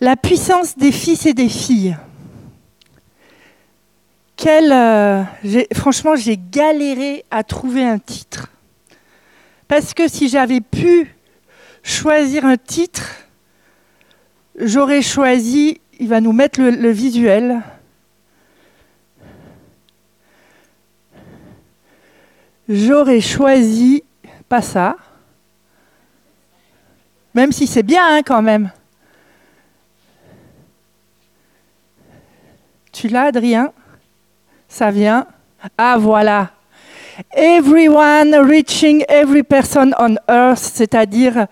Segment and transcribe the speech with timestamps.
[0.00, 1.96] La puissance des fils et des filles.
[4.46, 5.24] Euh,
[5.74, 8.48] franchement, j'ai galéré à trouver un titre.
[9.68, 11.14] Parce que si j'avais pu
[11.82, 13.10] choisir un titre,
[14.56, 17.62] j'aurais choisi, il va nous mettre le visuel,
[22.68, 24.02] j'aurais choisi
[24.48, 24.96] pas ça,
[27.34, 28.70] même si c'est bien hein, quand même.
[32.94, 33.72] Tu l'as, Adrien?
[34.68, 35.26] Ça vient?
[35.76, 36.52] Ah voilà.
[37.32, 41.48] Everyone reaching every person on earth, c'est-à-dire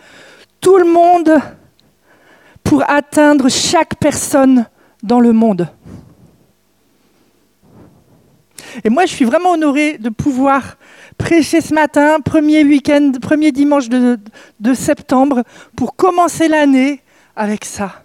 [0.61, 1.41] tout le monde
[2.63, 4.67] pour atteindre chaque personne
[5.03, 5.69] dans le monde.
[8.85, 10.77] Et moi, je suis vraiment honorée de pouvoir
[11.19, 15.43] prêcher ce matin, premier week-end, premier dimanche de, septembre,
[15.75, 17.01] pour commencer l'année
[17.35, 18.05] avec ça.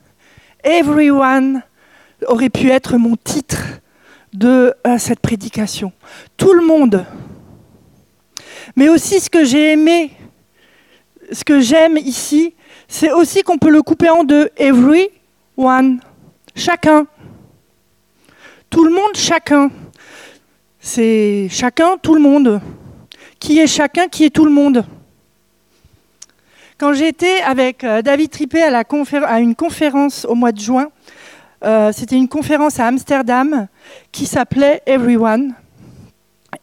[0.63, 1.61] Everyone
[2.25, 3.63] aurait pu être mon titre
[4.33, 5.91] de euh, cette prédication.
[6.37, 7.05] Tout le monde.
[8.75, 10.11] Mais aussi ce que j'ai aimé,
[11.31, 12.53] ce que j'aime ici,
[12.87, 14.49] c'est aussi qu'on peut le couper en deux.
[14.57, 15.99] Everyone.
[16.55, 17.05] Chacun.
[18.69, 19.69] Tout le monde, chacun.
[20.79, 22.61] C'est chacun, tout le monde.
[23.39, 24.85] Qui est chacun, qui est tout le monde.
[26.77, 30.89] Quand j'étais avec euh, David Trippé à, une conférence au mois de juin,
[31.63, 33.67] euh, c'était une conférence à Amsterdam
[34.11, 35.53] qui s'appelait Everyone.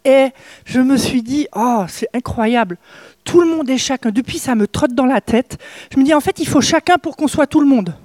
[0.03, 0.29] Et
[0.65, 2.77] je me suis dit, oh, c'est incroyable.
[3.23, 4.11] Tout le monde est chacun.
[4.11, 5.57] Depuis, ça me trotte dans la tête.
[5.91, 7.95] Je me dis, en fait, il faut chacun pour qu'on soit tout le monde.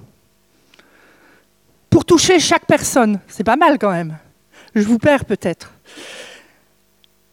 [1.89, 3.19] Pour toucher chaque personne.
[3.27, 4.17] C'est pas mal quand même.
[4.73, 5.73] Je vous perds peut-être.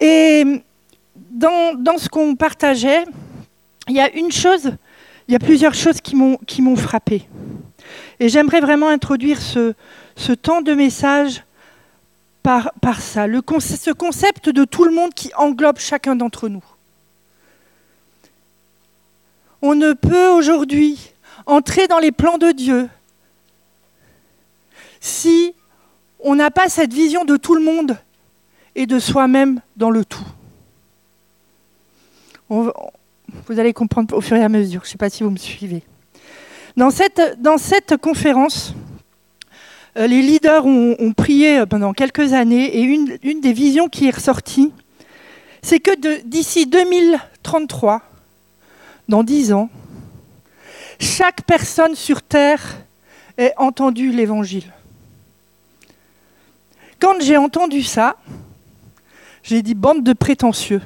[0.00, 0.62] Et
[1.14, 3.04] dans, ce qu'on partageait,
[3.88, 4.72] il y a une chose,
[5.26, 7.26] il y a plusieurs choses qui m'ont frappé.
[8.20, 9.74] Et j'aimerais vraiment introduire ce,
[10.34, 11.42] temps de message
[12.42, 16.64] par, ça, ce concept de tout le monde qui englobe chacun d'entre nous.
[19.60, 21.12] On ne peut aujourd'hui
[21.46, 22.88] entrer dans les plans de Dieu
[25.00, 25.54] si
[26.20, 27.98] on n'a pas cette vision de tout le monde
[28.74, 30.26] et de soi-même dans le tout.
[32.48, 32.72] vous
[33.48, 35.82] allez comprendre au fur et à mesure, je ne sais pas si vous me suivez.
[36.78, 38.72] Dans cette, conférence,
[39.96, 44.14] euh, les leaders ont, prié pendant quelques années et une, une, des visions qui est
[44.14, 44.72] ressortie,
[45.60, 48.00] c'est que d'ici 2033,
[49.08, 49.68] dans dix ans,
[51.00, 52.62] chaque personne sur Terre
[53.38, 54.72] ait entendu l'Évangile.
[57.00, 58.18] Quand j'ai entendu ça,
[59.42, 60.82] j'ai dit bande de prétentieux.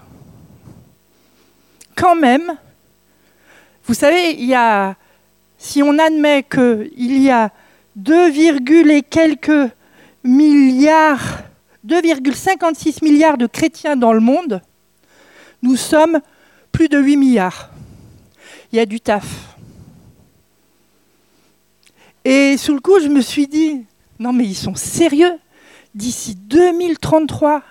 [1.95, 2.57] Quand même,
[3.85, 4.97] vous savez, il y a,
[5.63, 7.53] si on admet qu'il y a
[7.95, 9.71] 2, et quelques
[10.25, 11.45] milliards,
[11.87, 14.61] 2,56 milliards de chrétiens dans le monde,
[15.63, 16.21] nous sommes
[16.73, 17.71] plus de 8 milliards.
[18.73, 19.57] Il y a du taf.
[22.25, 23.85] Et sous le coup, je me suis dit,
[24.19, 25.39] non mais ils sont sérieux?
[25.95, 27.63] D'ici 2033,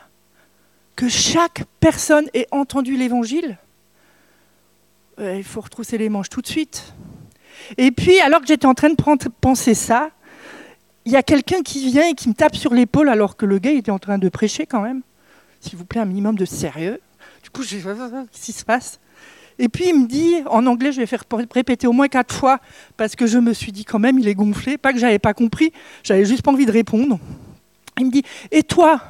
[0.96, 3.57] que chaque personne ait entendu l'évangile,
[5.19, 6.94] euh, il faut retrousser les manches tout de suite.
[7.78, 8.96] Et puis, alors que j'étais en train de
[9.42, 10.09] penser ça,
[11.06, 13.59] il y a quelqu'un qui vient et qui me tape sur l'épaule alors que le
[13.59, 15.02] gars était en train de prêcher quand même.
[15.59, 17.00] S'il vous plaît, un minimum de sérieux.
[17.44, 19.00] Du coup, je qu'est-ce qui se passe?
[19.60, 21.24] Et puis il me dit, en anglais, je vais faire
[21.54, 22.60] répéter au moins quatre fois
[22.98, 24.78] parce que je me suis dit quand même, il est gonflé.
[24.78, 25.72] Pas que j'avais pas compris,
[26.04, 27.20] j'avais juste pas envie de répondre.
[28.00, 29.02] Il me dit, et toi,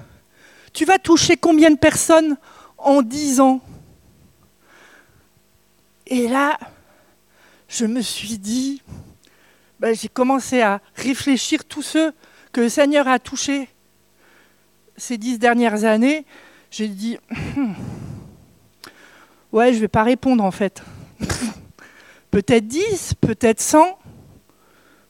[0.73, 2.37] tu vas toucher combien de personnes
[2.77, 3.61] en dix ans?
[6.07, 6.57] Et là,
[7.71, 8.81] je me suis dit,
[9.79, 12.11] ben, j'ai commencé à réfléchir tous ceux
[12.51, 13.69] que le Seigneur a touchés
[14.97, 16.25] ces dix dernières années.
[16.69, 17.17] J'ai dit,
[17.55, 17.71] hmm,
[19.53, 20.83] ouais, je ne vais pas répondre en fait.
[22.31, 23.97] peut-être dix, peut-être cent,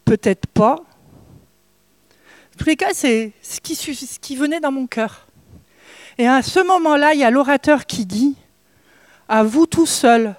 [0.06, 0.76] peut-être pas.
[0.76, 5.26] En tous les cas, c'est ce qui, ce qui venait dans mon cœur.
[6.20, 8.36] Et à ce moment-là, il y a l'orateur qui dit,
[9.28, 10.36] à vous tout seul,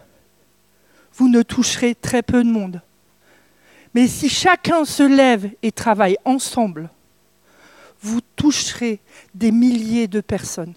[1.23, 2.83] vous ne toucherez très peu de monde.
[3.95, 6.91] Mais si chacun se lève et travaille ensemble,
[8.01, 8.99] vous toucherez
[9.33, 10.75] des milliers de personnes.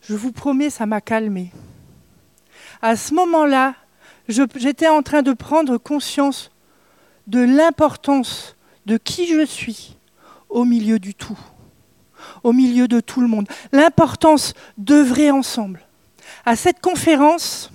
[0.00, 1.52] Je vous promets, ça m'a calmé.
[2.80, 3.74] À ce moment-là,
[4.26, 6.50] j'étais en train de prendre conscience
[7.26, 9.98] de l'importance de qui je suis,
[10.48, 11.38] au milieu du tout,
[12.42, 13.46] au milieu de tout le monde.
[13.72, 15.82] L'importance d'œuvrer ensemble.
[16.44, 17.70] À cette conférence,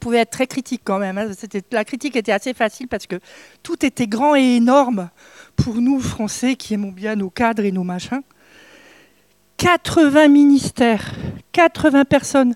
[0.00, 1.18] pouvait être très critique quand même.
[1.18, 1.28] Hein.
[1.70, 3.20] la critique était assez facile parce que
[3.62, 5.10] tout était grand et énorme
[5.54, 8.22] pour nous, Français, qui aimons bien nos cadres et nos machins.
[9.58, 11.14] 80 ministères,
[11.52, 12.54] 80 personnes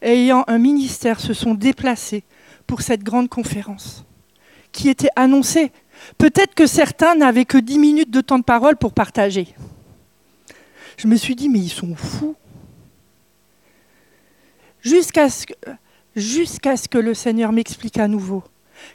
[0.00, 2.24] ayant un ministère se sont déplacées
[2.66, 4.04] pour cette grande conférence
[4.72, 5.72] qui était annoncée.
[6.16, 9.48] Peut-être que certains n'avaient que 10 minutes de temps de parole pour partager.
[10.96, 12.36] Je me suis dit, mais ils sont fous.
[14.82, 18.44] Jusqu'à ce que le Seigneur m'explique à nouveau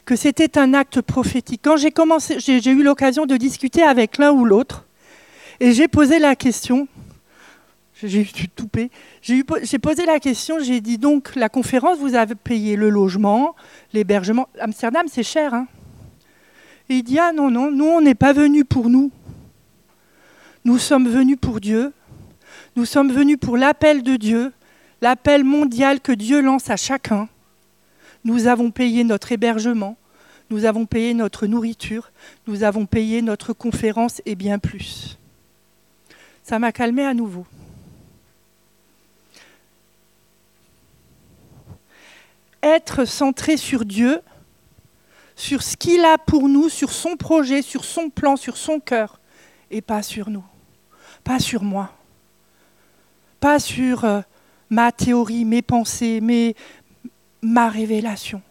[0.03, 1.61] que c'était un acte prophétique.
[1.63, 4.85] Quand j'ai commencé, j'ai eu l'occasion de discuter avec l'un ou l'autre,
[5.59, 6.87] et j'ai posé la question.
[8.03, 8.91] J'ai eu toupé.
[9.21, 10.59] J'ai posé la question.
[10.59, 13.55] J'ai dit donc la conférence, vous avez payé le logement,
[13.93, 14.49] l'hébergement.
[14.59, 15.53] Amsterdam, c'est cher.
[15.53, 15.67] Hein
[16.89, 19.11] et il dit ah non non, nous on n'est pas venus pour nous.
[20.65, 21.93] Nous sommes venus pour Dieu.
[22.75, 24.51] Nous sommes venus pour l'appel de Dieu
[25.01, 27.27] l'appel mondial que Dieu lance à chacun.
[28.23, 29.97] Nous avons payé notre hébergement,
[30.49, 32.11] nous avons payé notre nourriture,
[32.47, 35.17] nous avons payé notre conférence et bien plus.
[36.43, 37.45] Ça m'a calmé à nouveau.
[42.61, 44.21] Être centré sur Dieu,
[45.35, 49.19] sur ce qu'il a pour nous, sur son projet, sur son plan, sur son cœur,
[49.69, 50.45] et pas sur nous,
[51.23, 51.91] pas sur moi,
[53.39, 54.21] pas sur euh,
[54.69, 56.55] ma théorie, mes pensées, mes,
[57.41, 58.41] ma révélation.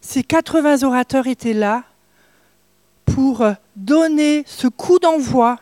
[0.00, 1.84] Ces 80 orateurs étaient là
[3.04, 3.44] pour
[3.76, 5.58] donner ce coup d'envoi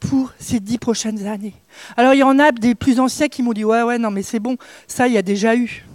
[0.00, 1.54] pour ces dix prochaines années.
[1.96, 4.22] Alors il y en a des plus anciens qui m'ont dit ouais ouais non mais
[4.22, 4.56] c'est bon,
[4.86, 5.86] ça il y a déjà eu.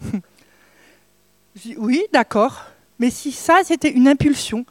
[1.76, 2.64] oui d'accord,
[2.98, 4.64] mais si ça c'était une impulsion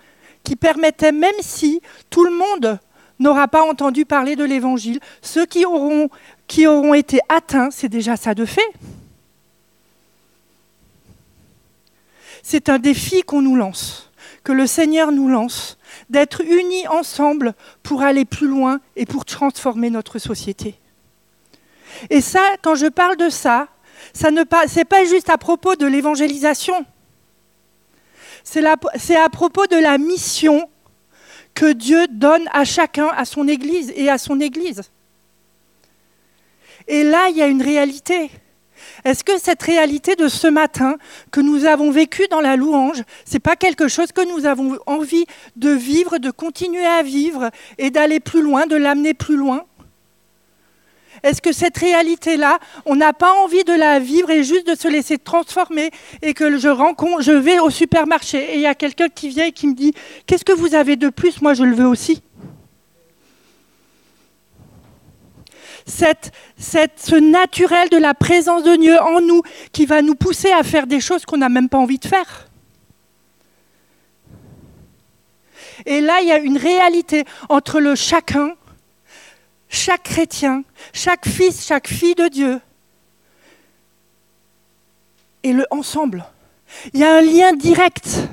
[0.43, 2.79] qui permettait même si tout le monde
[3.19, 4.99] n'aura pas entendu parler de l'Évangile.
[5.21, 6.09] Ceux qui auront,
[6.93, 8.61] été atteints, c'est déjà ça de fait.
[12.43, 14.11] C'est un défi qu'on nous lance,
[14.43, 15.77] que le Seigneur nous lance,
[16.09, 20.75] d'être unis ensemble pour aller plus loin et pour transformer notre société.
[22.09, 23.67] Et ça, quand je parle de ça,
[24.13, 26.85] ça ne c'est pas juste à propos de l'évangélisation.
[28.43, 30.69] C'est à propos de la mission
[31.55, 34.83] que Dieu donne à chacun, à son Église et à son Église.
[36.87, 38.29] Et là, il y a une réalité.
[39.03, 40.97] Est-ce que cette réalité de ce matin
[41.31, 45.25] que nous avons vécu dans la louange, c'est pas quelque chose que nous avons envie
[45.55, 49.65] de vivre, de continuer à vivre et d'aller plus loin, de l'amener plus loin?
[51.25, 54.87] Est-ce que cette réalité-là, on n'a pas envie de la vivre et juste de se
[54.87, 55.89] laisser transformer
[56.21, 59.65] et que je vais au supermarché et il y a quelqu'un qui vient et qui
[59.65, 59.93] me dit
[60.27, 61.41] Qu'est-ce que vous avez de plus?
[61.41, 62.21] Moi, je le veux aussi.
[65.87, 69.41] Cette, ce naturel de la présence de Dieu en nous
[69.71, 72.49] qui va nous pousser à faire des choses qu'on n'a même pas envie de faire.
[75.87, 78.53] Et là, il y a une réalité entre le chacun
[79.75, 80.63] chaque chrétien,
[80.93, 82.59] chaque fils, chaque fille de Dieu,
[85.43, 86.25] et le ensemble.
[86.93, 88.27] Il y a un lien direct.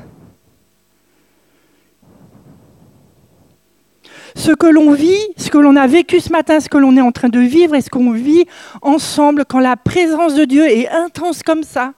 [4.35, 7.03] Ce que l'on vit, ce que l'on a vécu ce matin, ce que l'on est
[7.03, 8.47] en train de vivre et ce qu'on vit
[8.81, 11.93] ensemble quand la présence de Dieu est intense comme ça,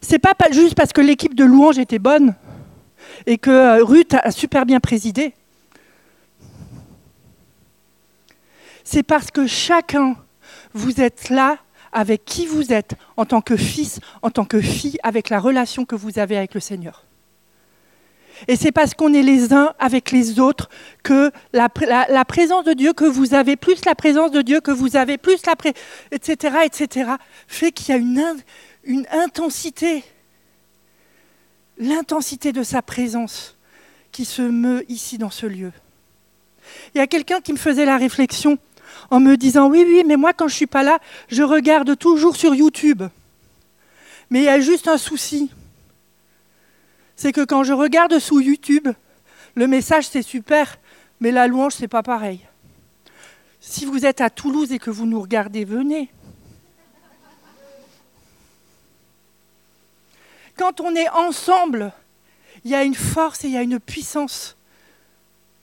[0.00, 2.34] c'est pas juste parce que l'équipe de louange était bonne
[3.26, 5.34] et que euh, Ruth a super bien présidé.
[8.84, 10.16] C'est parce que chacun,
[10.74, 11.58] vous êtes là
[11.92, 15.84] avec qui vous êtes en tant que fils, en tant que fille, avec la relation
[15.84, 17.04] que vous avez avec le Seigneur.
[18.48, 20.68] Et c'est parce qu'on est les uns avec les autres
[21.02, 24.96] que la, présence de Dieu, que vous avez plus la présence de Dieu, que vous
[24.96, 27.10] avez plus la présence, etc., etc.,
[27.46, 30.02] fait qu'il y a une, intensité,
[31.78, 33.56] l'intensité de sa présence
[34.10, 35.72] qui se meut ici dans ce lieu.
[36.94, 38.58] Il y a quelqu'un qui me faisait la réflexion
[39.12, 41.98] en me disant oui, oui, mais moi quand je ne suis pas là, je regarde
[41.98, 43.02] toujours sur YouTube.
[44.30, 45.50] Mais il y a juste un souci.
[47.14, 48.88] C'est que quand je regarde sur YouTube,
[49.54, 50.78] le message c'est super,
[51.20, 52.40] mais la louange c'est pas pareil.
[53.60, 56.10] Si vous êtes à Toulouse et que vous nous regardez, venez.
[60.56, 61.92] Quand on est ensemble,
[62.64, 64.56] il y a une force et il y a une puissance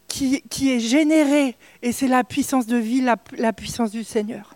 [0.09, 4.55] qui, est générée, et c'est la puissance de vie, la, la puissance du Seigneur.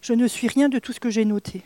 [0.00, 1.62] Je ne suis rien de tout ce que j'ai noté.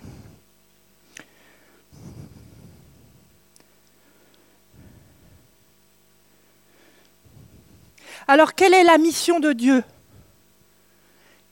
[8.26, 9.82] Alors, quelle est la mission de Dieu?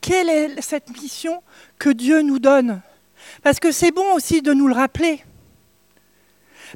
[0.02, 1.42] Quelle est cette mission
[1.78, 2.82] que Dieu nous donne?
[3.42, 5.24] Parce que c'est bon aussi de nous le rappeler.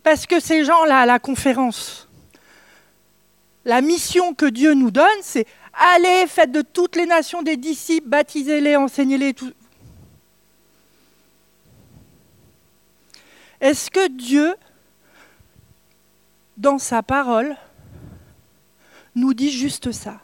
[0.03, 2.09] Parce que ces gens-là, à la conférence,
[3.65, 8.09] la mission que Dieu nous donne, c'est allez, faites de toutes les nations des disciples,
[8.09, 9.35] baptisez-les, enseignez-les.
[9.35, 9.53] Tout.
[13.61, 14.55] Est-ce que Dieu,
[16.57, 17.57] dans sa parole,
[19.15, 20.21] nous dit juste ça?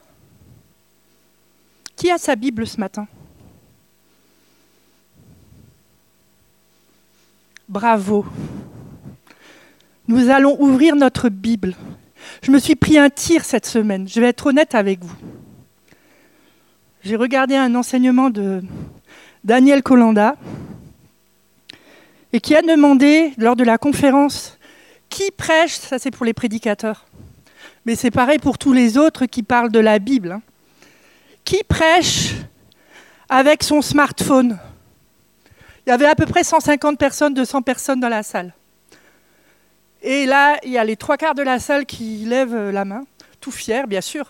[1.95, 3.07] Qui a sa Bible ce matin?
[7.67, 8.25] Bravo.
[10.07, 11.75] Nous allons ouvrir notre Bible.
[12.41, 15.15] Je me suis pris un tir cette semaine, je vais être honnête avec vous.
[17.03, 18.61] J'ai regardé un enseignement de
[19.43, 20.35] Daniel Colanda
[22.33, 24.57] et qui a demandé lors de la conférence
[25.09, 27.05] qui prêche, ça c'est pour les prédicateurs,
[27.85, 30.41] mais c'est pareil pour tous les autres qui parlent de la Bible, hein.
[31.45, 32.33] qui prêche
[33.29, 34.57] avec son smartphone?
[35.85, 38.53] Il y avait à peu près 150 personnes, 200 personnes dans la salle.
[40.01, 43.05] Et là, il y a les trois quarts de la salle qui lèvent la main,
[43.41, 44.29] tout fiers, bien sûr,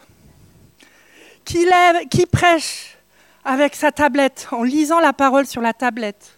[1.46, 2.98] qui prêche
[3.46, 6.38] avec sa tablette, en lisant la parole sur la tablette.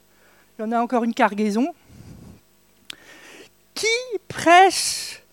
[0.57, 1.73] Il y en a encore une cargaison.
[3.73, 3.87] Qui
[4.27, 5.23] prêche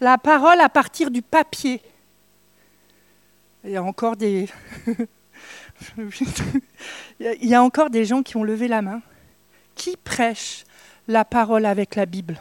[0.00, 1.82] la parole à partir du papier
[3.64, 4.48] Il y a encore des.
[5.98, 9.02] il y a encore des gens qui ont levé la main.
[9.74, 10.64] Qui prêche
[11.08, 12.40] la parole avec la Bible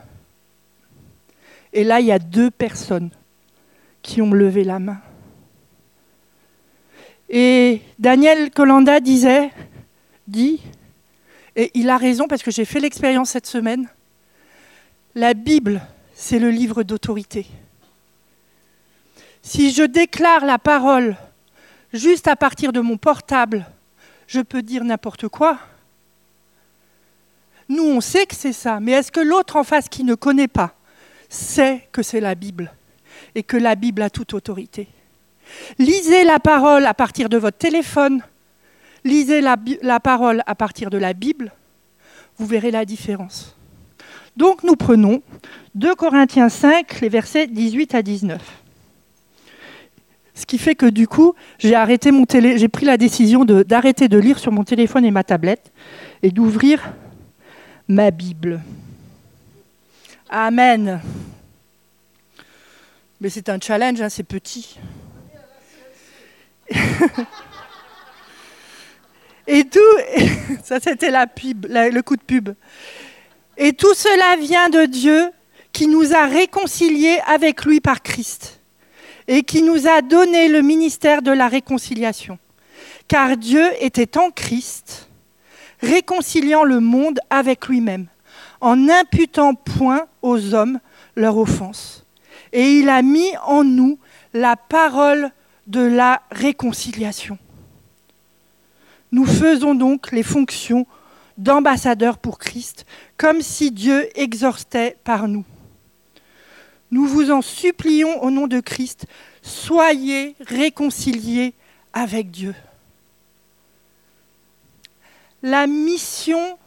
[1.76, 3.10] et là, il y a deux personnes
[4.02, 4.98] qui ont levé la main.
[7.28, 9.52] Et Daniel Colanda disait,
[10.26, 10.62] dit,
[11.58, 13.90] et il a raison parce que j'ai fait l'expérience cette semaine,
[15.16, 15.82] la Bible,
[16.14, 17.46] c'est le livre d'autorité.
[19.42, 21.18] Si je déclare la parole
[21.92, 23.66] juste à partir de mon portable,
[24.28, 25.60] je peux dire n'importe quoi.
[27.68, 30.48] Nous, on sait que c'est ça, mais est-ce que l'autre en face qui ne connaît
[30.48, 30.75] pas
[31.36, 32.72] sait que c'est la Bible
[33.36, 34.88] et que la Bible a toute autorité.
[35.78, 38.24] Lisez la parole à partir de votre téléphone,
[39.04, 41.52] lisez la, parole à partir de la Bible,
[42.38, 43.56] vous verrez la différence.
[44.36, 45.22] Donc nous prenons
[45.76, 48.42] 2 Corinthiens 5, les versets 18 à 19.
[50.34, 54.10] Ce qui fait que du coup, j'ai arrêté mon télé, j'ai pris la décision d'arrêter
[54.10, 55.72] de lire sur mon téléphone et ma tablette
[56.24, 56.92] et d'ouvrir
[57.88, 58.62] ma Bible.
[60.38, 61.00] Amen.
[63.22, 64.78] Mais c'est un challenge, hein, c'est petit.
[69.48, 69.80] Et tout,
[70.66, 72.50] ça c'était le coup de pub.
[73.56, 75.32] Et tout cela vient de Dieu
[75.72, 78.60] qui nous a réconciliés avec lui par Christ
[79.30, 82.40] et qui nous a donné le ministère de la réconciliation.
[83.08, 85.08] Car Dieu était en Christ,
[85.82, 88.08] réconciliant le monde avec lui-même
[88.62, 90.80] en n'imputant point aux hommes
[91.16, 92.06] leur offense.
[92.54, 94.00] Et il a mis en nous
[94.34, 95.32] la parole
[95.68, 97.38] de la réconciliation.
[99.12, 100.86] Nous faisons donc les fonctions
[101.38, 102.86] d'ambassadeurs pour Christ,
[103.18, 105.46] comme si Dieu exhortait par nous.
[106.92, 109.06] Nous vous en supplions au nom de Christ,
[109.42, 111.54] soyez réconciliés
[111.94, 112.56] avec Dieu.
[115.42, 116.58] La mission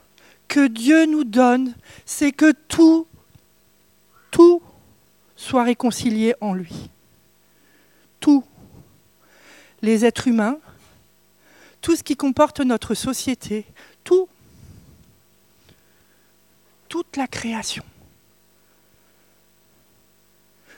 [0.48, 1.74] que Dieu nous donne,
[2.06, 3.06] c'est que tout,
[4.30, 4.62] tout
[5.36, 6.90] soit réconcilié en lui.
[8.18, 8.42] Tout.
[9.82, 10.58] Les êtres humains,
[11.80, 13.66] tout ce qui comporte notre société,
[14.02, 14.28] tout.
[16.88, 17.84] Toute la création.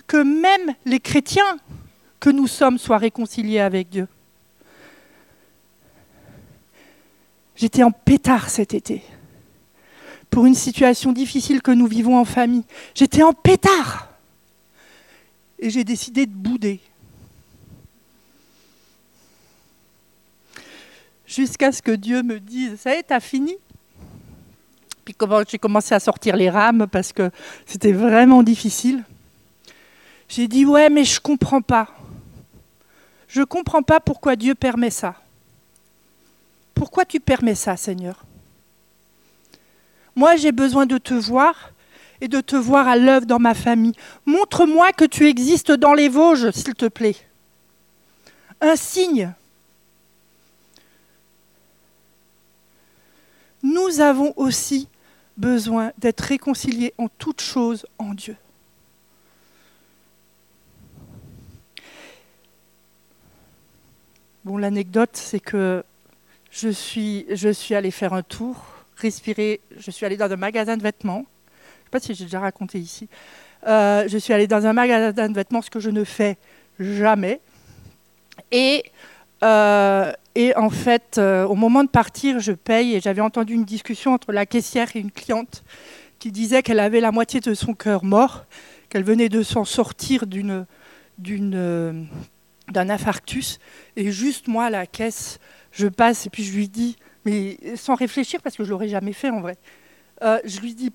[0.06, 1.58] Que même les chrétiens
[2.18, 4.08] que nous sommes soient réconciliés avec Dieu.
[7.54, 9.02] J'étais en pétard cet été
[10.30, 12.64] pour une situation difficile que nous vivons en famille.
[12.94, 14.08] J'étais en pétard.
[15.58, 16.80] Et j'ai décidé de bouder.
[21.26, 23.56] Jusqu'à ce que Dieu me dise, ça y est, t'as fini?
[25.04, 25.14] Puis
[25.48, 27.30] j'ai commencé à sortir les rames parce que
[27.66, 29.04] c'était vraiment difficile.
[30.28, 31.88] J'ai dit, ouais, mais je ne comprends pas.
[33.28, 35.14] Je ne comprends pas pourquoi Dieu permet ça.
[36.74, 38.24] Pourquoi tu permets ça, Seigneur?
[40.16, 41.72] Moi, j'ai besoin de te voir
[42.20, 43.94] et de te voir à l'œuvre dans ma famille.
[44.26, 47.16] Montre-moi que tu existes dans les Vosges, s'il te plaît.
[48.60, 49.32] Un signe.
[53.62, 54.88] Nous avons aussi
[55.36, 58.36] besoin d'être réconciliés en toutes choses en Dieu.
[64.44, 65.84] Bon, l'anecdote, c'est que
[66.50, 68.56] je suis, je suis allée faire un tour
[69.00, 69.60] respirer.
[69.76, 71.24] Je suis allée dans un magasin de vêtements.
[71.24, 73.08] Je ne sais pas si j'ai déjà raconté ici.
[73.66, 76.38] Euh, je suis allée dans un magasin de vêtements, ce que je ne fais
[76.78, 77.40] jamais.
[78.50, 78.84] Et,
[79.42, 80.12] euh,
[80.56, 84.32] en fait, euh, au moment de partir, je paye et j'avais entendu une discussion entre
[84.32, 85.62] la caissière et une cliente
[86.18, 88.44] qui disait qu'elle avait la moitié de son cœur mort,
[88.88, 90.76] qu'elle venait de s'en sortir d'un
[92.74, 93.58] infarctus.
[93.96, 95.38] Et juste moi, la caisse,
[95.72, 99.12] je passe et puis je lui dis, mais sans réfléchir parce que je l'aurais jamais
[99.12, 99.56] fait en vrai.
[100.22, 100.90] je lui dis,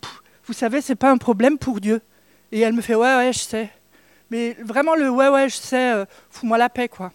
[0.46, 2.02] vous savez, c'est pas un problème pour Dieu.
[2.52, 3.70] Et elle me fait Ouais, ouais, je sais.
[4.30, 7.12] Mais vraiment, le Ouais, ouais, je sais, euh, fous-moi la paix, quoi.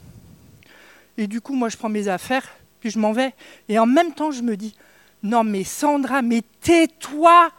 [1.17, 2.49] Et du coup, moi, je prends mes affaires,
[2.81, 3.35] puis je m'en vais.
[3.69, 4.75] Et en même temps, je me dis
[5.23, 7.51] Non, mais Sandra, mais tais-toi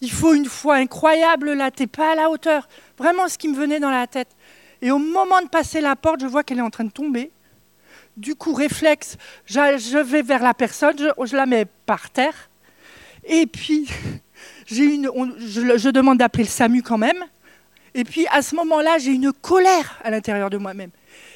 [0.00, 2.68] Il faut une foi incroyable là, t'es pas à la hauteur.
[2.98, 4.28] Vraiment, ce qui me venait dans la tête.
[4.80, 7.30] Et au moment de passer la porte, je vois qu'elle est en train de tomber.
[8.16, 9.16] Du coup, réflexe,
[9.46, 12.50] je vais vers la personne, je la mets par terre.
[13.24, 13.88] Et puis,
[14.66, 17.24] je, demande d'appeler le SAMU quand même.
[17.94, 20.90] Et puis à ce moment-là, j'ai une colère à l'intérieur de moi-même.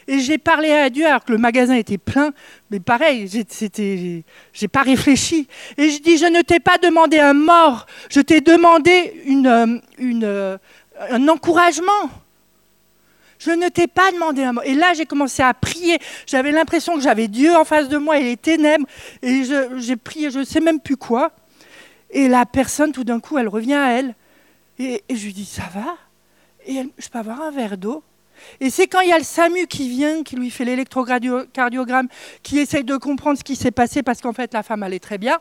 [0.09, 2.33] Et j'ai parlé à Dieu alors que le magasin était plein,
[2.71, 5.49] mais pareil, c'était, j'ai pas réfléchi.
[5.76, 9.78] Et je dis, je ne t'ai pas demandé un mort, je t'ai demandé une, euh,
[10.23, 10.59] euh,
[11.11, 12.11] un encouragement.
[13.47, 14.65] Je ne t'ai pas demandé un mort.
[14.65, 15.99] Et là, j'ai commencé à prier.
[16.26, 18.87] J'avais l'impression que j'avais Dieu en face de moi et les ténèbres.
[19.23, 19.43] Et
[19.76, 21.31] j'ai prié, je ne sais même plus quoi.
[22.11, 24.17] Et la personne, tout d'un coup, elle revient à elle.
[24.81, 25.97] Et, je lui dis, ça va?
[26.67, 28.03] Et je peux avoir un verre d'eau?
[28.59, 32.09] Et c'est quand il y a le SAMU qui vient, qui lui fait l'électrocardiogramme,
[32.43, 35.19] qui essaye de comprendre ce qui s'est passé parce qu'en fait, la femme allait très
[35.19, 35.38] bien.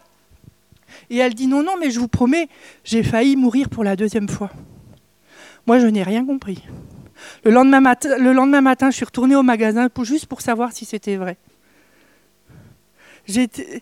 [1.10, 2.50] Et elle dit, non, non, mais je vous promets,
[2.84, 4.52] j'ai failli mourir pour la deuxième fois.
[5.66, 6.62] Moi, je n'ai rien compris.
[7.44, 11.38] Le lendemain, matin, je suis retournée au magasin juste pour savoir si c'était vrai.
[13.28, 13.82] J'étais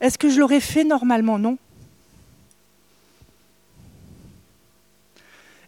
[0.00, 1.38] Est-ce que je l'aurais fait normalement?
[1.38, 1.58] Non.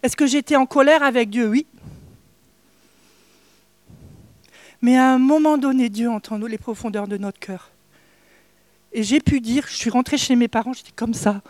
[0.03, 1.49] Est-ce que j'étais en colère avec Dieu?
[1.49, 1.67] Oui.
[4.81, 7.69] Mais à un moment donné, Dieu entend les profondeurs de notre cœur.
[8.93, 11.41] Et j'ai pu dire, je suis rentrée chez mes parents, j'étais comme ça.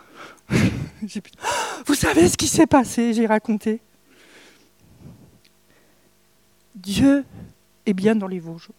[1.86, 3.80] Vous savez ce qui s'est passé J'ai raconté.
[6.74, 7.24] Dieu
[7.86, 8.70] est bien dans les Vosges.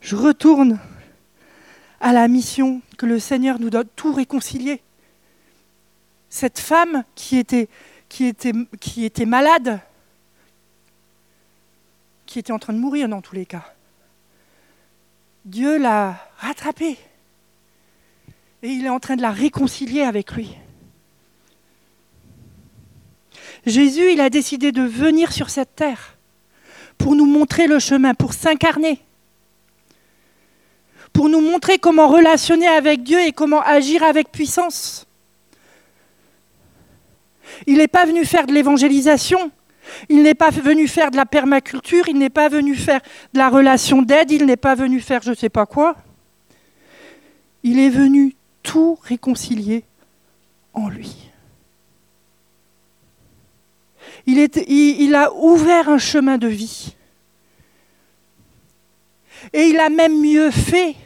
[0.00, 0.78] Je retourne
[2.00, 4.80] à la mission que le Seigneur nous donne, tout réconcilier.
[6.28, 7.68] Cette femme qui était,
[9.26, 9.80] malade,
[12.26, 13.64] qui était en train de mourir dans tous les cas,
[15.44, 16.98] Dieu l'a rattrapée.
[18.64, 20.56] Et il est en train de la réconcilier avec lui.
[23.64, 26.16] Jésus, il a décidé de venir sur cette terre
[26.98, 29.00] pour nous montrer le chemin, pour s'incarner
[31.14, 35.06] pour nous montrer comment relationner avec Dieu et comment agir avec puissance.
[37.66, 39.52] Il n'est pas venu faire de l'évangélisation,
[40.08, 43.00] il n'est pas venu faire de la permaculture, il n'est pas venu faire
[43.32, 45.94] de la relation d'aide, il n'est pas venu faire je ne sais pas quoi.
[47.62, 49.84] Il est venu tout réconcilier
[50.72, 51.30] en lui.
[54.26, 56.96] Il, il, a ouvert un chemin de vie.
[59.52, 60.96] Et il a même mieux fait.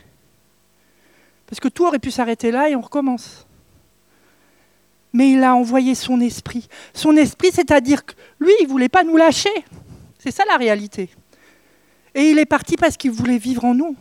[1.47, 3.47] Parce que tout aurait pu s'arrêter là et on recommence.
[5.13, 6.69] Mais il a envoyé son esprit.
[6.95, 9.53] Son esprit, c'est-à-dire que lui, il ne voulait pas nous lâcher.
[10.19, 11.11] C'est ça la réalité.
[12.15, 13.97] Et il est parti parce qu'il voulait vivre en nous.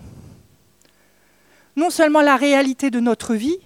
[1.78, 3.58] Non seulement la réalité de notre vie,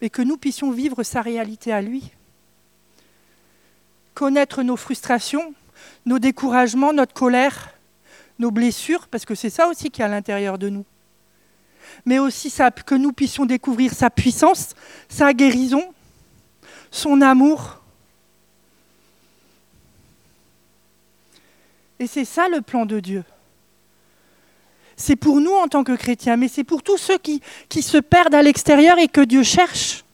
[0.00, 2.10] mais que nous puissions vivre sa réalité à lui.
[4.14, 5.54] Connaître nos frustrations,
[6.04, 7.74] nos découragements, notre colère,
[8.40, 10.84] nos blessures, parce que c'est ça aussi qui est à l'intérieur de nous
[12.06, 12.52] mais aussi
[12.86, 14.74] que nous puissions découvrir sa puissance,
[15.08, 15.92] sa guérison,
[16.90, 17.80] son amour.
[21.98, 23.24] Et c'est ça le plan de Dieu.
[24.96, 27.98] C'est pour nous en tant que chrétiens, mais c'est pour tous ceux qui, qui se
[27.98, 30.04] perdent à l'extérieur et que Dieu cherche.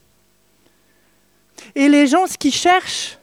[1.74, 3.18] Et les gens, ce qu'ils cherchent,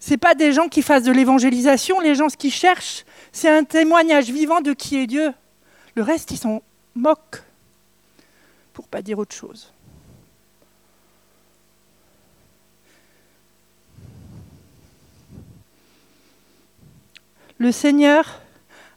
[0.00, 3.48] ce n'est pas des gens qui fassent de l'évangélisation, les gens, ce qu'ils cherchent, c'est
[3.48, 5.32] un témoignage vivant de qui est Dieu.
[5.94, 6.62] Le reste, ils sont
[6.94, 7.42] moque,
[8.72, 9.72] pour pas dire autre chose.
[17.58, 18.40] Le Seigneur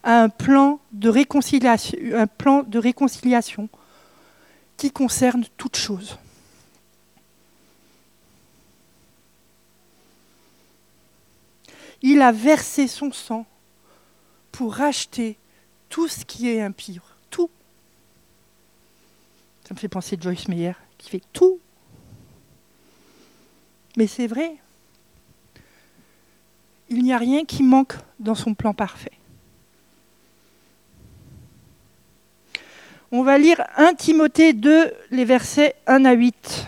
[0.02, 1.98] a un plan de réconciliation,
[2.66, 3.68] de réconciliation
[4.76, 6.18] qui concerne toutes choses.
[12.02, 13.46] Il a versé son sang
[14.50, 15.38] pour racheter
[15.88, 17.02] tout ce qui est impur.
[17.30, 17.48] Tout.
[19.66, 21.60] Ça me fait penser de Joyce Meyer, qui fait tout.
[23.96, 24.56] Mais c'est vrai.
[26.88, 29.12] Il n'y a rien qui manque dans son plan parfait.
[33.14, 36.66] On va lire 1 Timothée 2, les versets 1 à 8.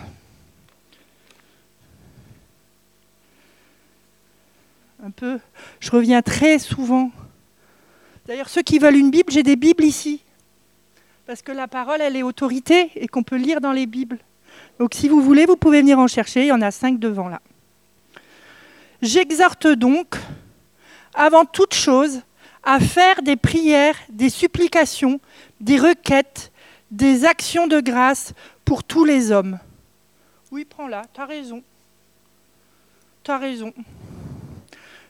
[5.03, 5.39] Un peu.
[5.79, 7.09] Je reviens très souvent.
[8.27, 10.21] D'ailleurs, ceux qui veulent une Bible, j'ai des Bibles ici.
[11.25, 14.19] Parce que la parole, elle est autorité et qu'on peut lire dans les Bibles.
[14.77, 16.41] Donc si vous voulez, vous pouvez venir en chercher.
[16.41, 17.41] Il y en a cinq devant là.
[19.01, 20.15] J'exhorte donc,
[21.15, 22.21] avant toute chose,
[22.65, 25.19] à faire des prières, des supplications,
[25.59, 26.51] des requêtes,
[26.91, 29.59] des actions de grâce pour tous les hommes.
[30.51, 31.61] Oui, prends-la, t'as raison.
[33.23, 33.73] T'as raison.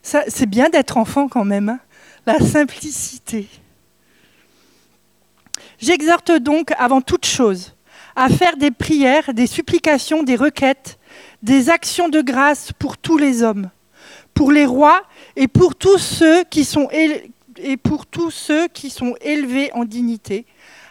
[0.01, 1.79] C'est bien d'être enfant quand même, hein.
[2.25, 3.47] la simplicité.
[5.79, 7.75] J'exhorte donc avant toute chose
[8.15, 10.97] à faire des prières, des supplications, des requêtes,
[11.43, 13.69] des actions de grâce pour tous les hommes,
[14.33, 15.03] pour les rois
[15.35, 16.89] et pour tous ceux qui sont,
[17.57, 20.45] et pour tous ceux qui sont élevés en dignité,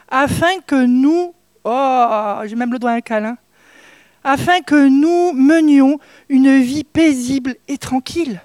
[0.08, 3.36] afin que nous, oh, j'ai même le doigt un câlin,
[4.22, 5.98] afin que nous menions
[6.28, 8.40] une vie paisible et tranquille,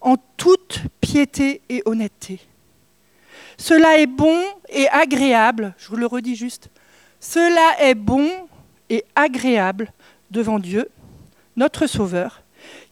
[0.00, 2.40] en toute piété et honnêteté.
[3.58, 6.70] Cela est bon et agréable, je vous le redis juste,
[7.18, 8.30] cela est bon
[8.88, 9.92] et agréable
[10.30, 10.88] devant Dieu,
[11.56, 12.42] notre Sauveur,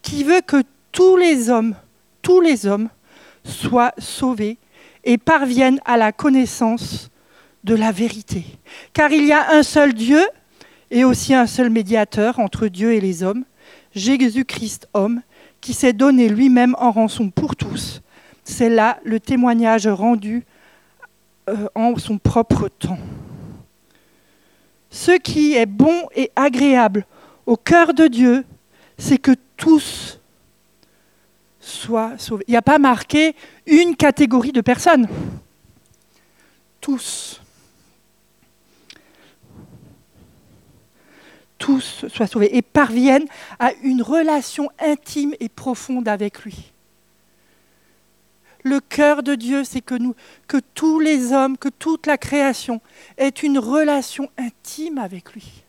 [0.03, 1.75] qui veut que tous les hommes,
[2.21, 2.91] tous les hommes,
[3.45, 4.59] soient sauvés
[5.05, 7.11] et parviennent à la connaissance
[7.65, 8.45] de la vérité.
[8.93, 10.23] Car il y a un seul Dieu
[10.91, 13.45] et aussi un seul médiateur entre Dieu et les hommes,
[13.95, 15.23] Jésus-Christ homme,
[15.61, 18.01] qui s'est donné lui-même en rançon pour tous.
[18.45, 20.45] C'est là le témoignage rendu
[21.49, 22.99] euh, en son propre temps.
[24.91, 27.07] Ce qui est bon et agréable
[27.47, 28.45] au cœur de Dieu,
[28.97, 30.18] c'est que tous
[31.69, 32.45] soient sauvés.
[32.49, 33.35] Il n'y a pas marqué
[33.67, 35.07] une catégorie de personnes.
[36.81, 37.41] Tous.
[41.59, 43.27] Tous soient sauvés et parviennent
[43.59, 46.73] à une relation intime et profonde avec lui.
[48.65, 50.15] Le cœur de Dieu, c'est que nous,
[50.47, 52.81] que tous les hommes, que toute la création
[53.17, 55.65] ait une relation intime avec lui.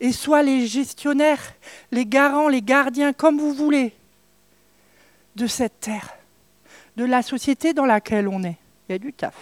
[0.00, 1.54] Et soient les gestionnaires,
[1.92, 3.94] les garants, les gardiens, comme vous voulez,
[5.36, 6.14] de cette terre,
[6.96, 8.58] de la société dans laquelle on est.
[8.88, 9.34] Il y a du taf.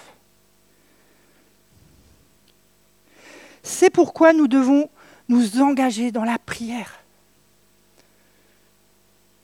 [3.63, 4.89] C'est pourquoi nous devons
[5.29, 7.01] nous engager dans la prière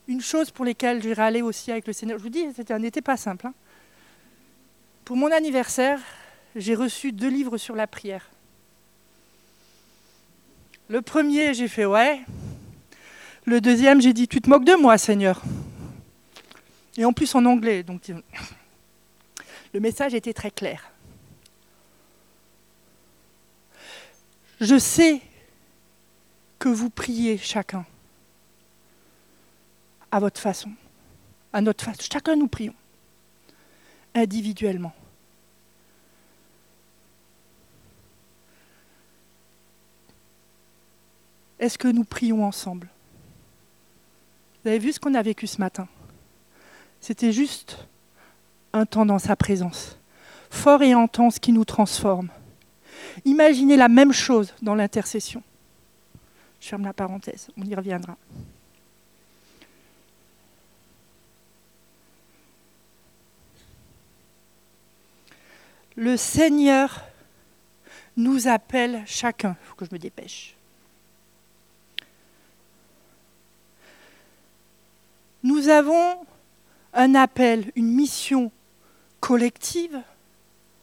[0.08, 2.18] une chose pour laquelle j'ai râlé aussi avec le Seigneur.
[2.18, 3.48] Je vous dis, c'était un été pas simple.
[3.48, 3.54] Hein.
[5.04, 6.00] Pour mon anniversaire,
[6.54, 8.30] j'ai reçu deux livres sur la prière.
[10.88, 12.20] Le premier, j'ai fait ouais.
[13.44, 15.42] Le deuxième, j'ai dit tu te moques de moi, Seigneur.
[16.98, 18.10] Et en plus en anglais, donc
[19.74, 20.90] le message était très clair.
[24.60, 25.20] Je sais
[26.58, 27.84] que vous priez chacun
[30.10, 30.70] à votre façon,
[31.52, 32.02] à notre façon.
[32.10, 32.74] Chacun nous prions,
[34.14, 34.94] individuellement.
[41.58, 42.88] Est-ce que nous prions ensemble?
[44.62, 45.88] Vous avez vu ce qu'on a vécu ce matin?
[47.06, 47.78] C'était juste
[48.72, 49.96] un temps dans sa présence,
[50.50, 52.30] fort et intense qui nous transforme.
[53.24, 55.40] Imaginez la même chose dans l'intercession.
[56.60, 58.16] Je ferme la parenthèse, on y reviendra.
[65.94, 67.04] Le Seigneur
[68.16, 69.56] nous appelle chacun.
[69.62, 70.56] Il faut que je me dépêche.
[75.44, 76.26] Nous avons
[76.96, 78.50] un appel, une mission
[79.20, 80.00] collective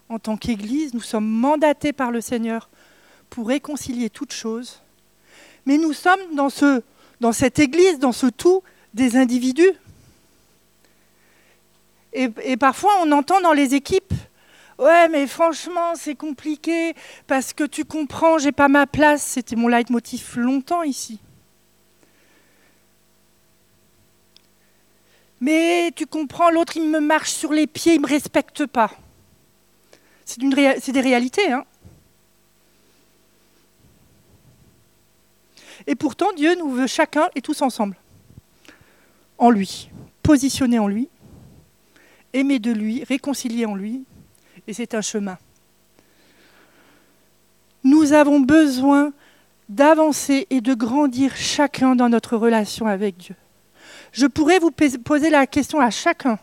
[0.10, 0.94] en tant qu'Église.
[0.94, 2.70] Nous sommes mandatés par le Seigneur
[3.30, 4.82] pour réconcilier toutes choses.
[5.66, 6.82] Mais nous sommes dans, ce,
[7.20, 9.74] dans cette Église, dans ce tout, des individus.
[12.14, 14.14] Et, parfois, on entend dans les équipes
[14.80, 16.96] Ouais, mais franchement, c'est compliqué
[17.28, 19.24] parce que tu comprends, j'ai pas ma place.
[19.24, 21.20] C'était mon leitmotiv longtemps ici.
[25.44, 28.90] Mais tu comprends, l'autre, il me marche sur les pieds, il ne me respecte pas.
[30.24, 31.52] C'est des réalités.
[31.52, 31.66] Hein
[35.86, 37.98] et pourtant, Dieu nous veut chacun et tous ensemble,
[39.38, 39.90] en lui,
[40.22, 41.10] positionnés en lui,
[42.32, 44.06] aimés de lui, réconciliés en lui,
[44.66, 45.38] et c'est un chemin.
[47.84, 49.12] Nous avons besoin
[49.68, 53.36] d'avancer et de grandir chacun dans notre relation avec Dieu.
[54.14, 56.40] Je pourrais vous poser la question à chacun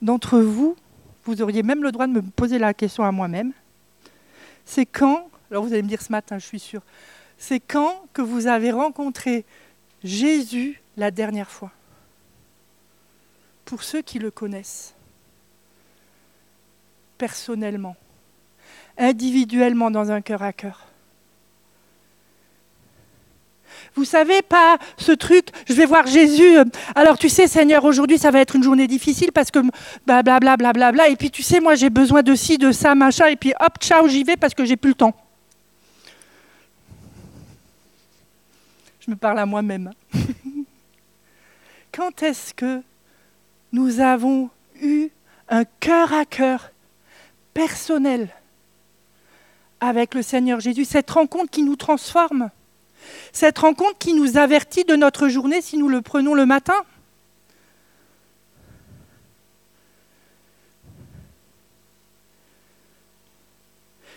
[0.00, 0.76] d'entre vous,
[1.24, 3.52] vous auriez même le droit de me poser la question à moi-même,
[4.64, 6.82] c'est quand, alors vous allez me dire ce matin, je suis sûre,
[7.36, 9.44] c'est quand que vous avez rencontré
[10.04, 11.72] Jésus la dernière fois?
[13.64, 14.94] Pour ceux qui le connaissent,
[17.18, 17.96] personnellement,
[18.96, 20.85] individuellement dans un cœur à cœur.
[23.96, 26.58] Vous savez pas ce truc, je vais voir Jésus.
[26.94, 29.58] Alors tu sais Seigneur, aujourd'hui ça va être une journée difficile parce que
[30.06, 32.94] blablabla, bla, bla, bla, et puis tu sais moi j'ai besoin de ci, de ça,
[32.94, 35.14] machin, et puis hop, ciao, j'y vais parce que j'ai plus le temps.
[39.00, 39.92] Je me parle à moi-même.
[41.92, 42.82] Quand est-ce que
[43.72, 44.50] nous avons
[44.82, 45.08] eu
[45.48, 46.70] un cœur à cœur
[47.54, 48.28] personnel
[49.80, 52.50] avec le Seigneur Jésus, cette rencontre qui nous transforme?
[53.32, 56.74] Cette rencontre qui nous avertit de notre journée si nous le prenons le matin.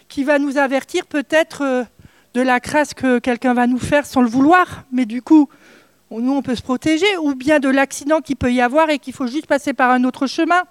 [0.07, 1.83] Qui va nous avertir peut-être euh,
[2.33, 5.49] de la crasse que quelqu'un va nous faire sans le vouloir, mais du coup,
[6.11, 9.13] nous, on peut se protéger, ou bien de l'accident qu'il peut y avoir et qu'il
[9.13, 10.63] faut juste passer par un autre chemin.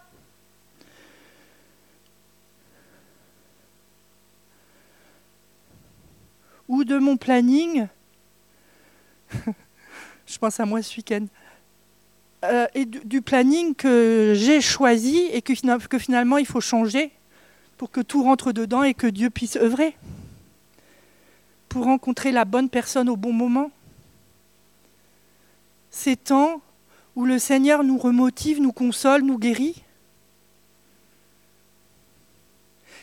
[6.68, 7.86] Ou de mon planning
[10.26, 11.26] je pense à moi ce week-end,
[12.44, 17.10] euh, et du, planning que j'ai choisi et que, que finalement il faut changer
[17.76, 19.96] pour que tout rentre dedans et que Dieu puisse œuvrer,
[21.68, 23.70] pour rencontrer la bonne personne au bon moment.
[25.90, 26.60] Ces temps
[27.16, 29.82] où le Seigneur nous remotive, nous console, nous guérit.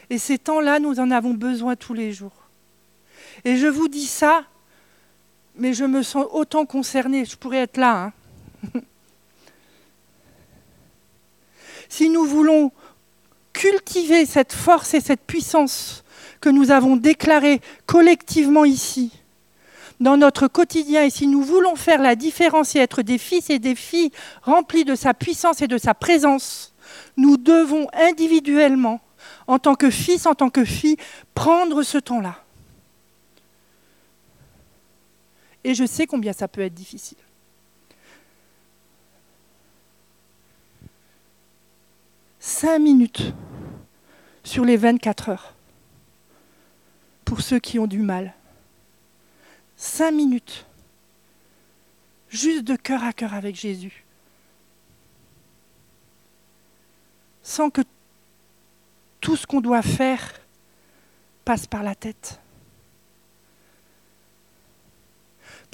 [0.09, 2.49] Et ces temps-là, nous en avons besoin tous les jours.
[3.43, 4.45] Et je vous dis ça
[5.57, 8.11] mais je me sens autant concernée, je pourrais être là.
[8.73, 8.81] Hein.
[11.89, 12.71] si nous voulons
[13.53, 16.03] cultiver cette force et cette puissance
[16.41, 19.11] que nous avons déclarée collectivement ici,
[20.01, 23.59] dans notre quotidien, et si nous voulons faire la différence et être des fils et
[23.59, 26.73] des filles remplis de sa puissance et de sa présence,
[27.15, 28.99] nous devons individuellement,
[29.47, 30.97] en tant que fils, en tant que filles,
[31.33, 32.44] prendre ce temps-là.
[35.65, 37.17] Et je sais combien ça peut être difficile.
[42.39, 43.34] Cinq minutes
[44.43, 45.56] sur les 24 heures
[47.25, 48.36] pour ceux qui ont du mal.
[49.75, 50.67] Cinq minutes.
[52.30, 54.06] Juste de cœur à cœur avec Jésus.
[57.41, 57.82] Sans que
[59.19, 60.32] tout ce qu'on doit faire
[61.43, 62.39] passe par la tête.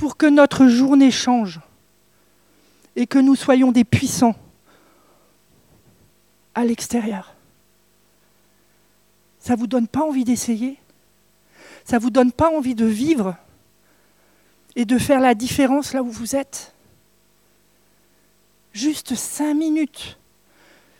[0.01, 1.59] Pour que notre journée change
[2.95, 4.33] et que nous soyons des puissants
[6.55, 7.35] à l'extérieur.
[9.37, 10.79] Ça ne vous donne pas envie d'essayer?
[11.85, 13.35] Ça ne vous donne pas envie de vivre
[14.75, 16.73] et de faire la différence là où vous êtes?
[18.73, 20.17] Juste cinq minutes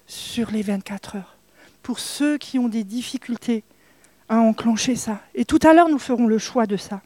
[0.06, 1.38] sur les 24 heures
[1.82, 3.64] pour ceux qui ont des difficultés
[4.30, 5.24] à enclencher ça.
[5.34, 7.02] Et tout à l'heure, nous ferons le choix de ça.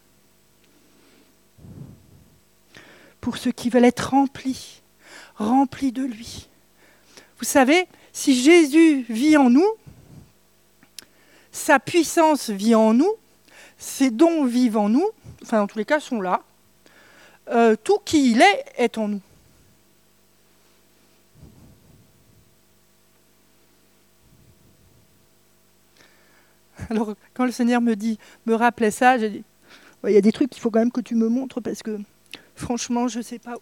[3.26, 4.84] Pour ceux qui veulent être remplis,
[5.38, 6.48] remplis de lui.
[7.40, 9.68] Vous savez, si Jésus vit en nous,
[11.52, 13.12] sa puissance vit en nous,
[13.80, 15.10] ses dons vivent en nous,
[15.42, 16.44] enfin dans tous les cas sont là,
[17.50, 19.22] euh, tout qui il est est en nous.
[26.92, 29.44] Alors quand le Seigneur me dit, me rappelait ça, j'ai dit,
[30.04, 32.00] il y a des trucs qu'il faut quand même que tu me montres parce que
[32.56, 33.56] Franchement, je ne sais pas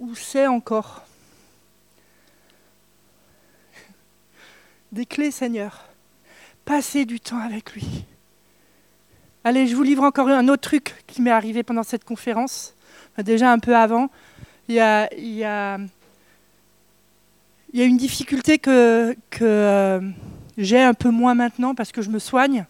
[0.00, 1.02] où c'est encore.
[4.90, 5.84] Des clés, Seigneur.
[6.64, 8.04] Passez du temps avec lui.
[9.44, 12.74] Allez, je vous livre encore un autre truc qui m'est arrivé pendant cette conférence,
[13.18, 14.10] déjà un peu avant.
[14.68, 15.78] Il y a,
[17.72, 20.00] une difficulté que, que euh,
[20.56, 22.66] j'ai un peu moins maintenant parce que je me soigne.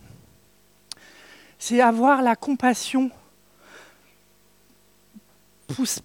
[1.58, 3.10] C'est avoir la compassion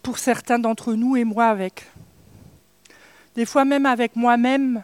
[0.01, 1.85] pour, certains d'entre nous et moi avec.
[3.35, 4.83] Des fois même avec moi-même,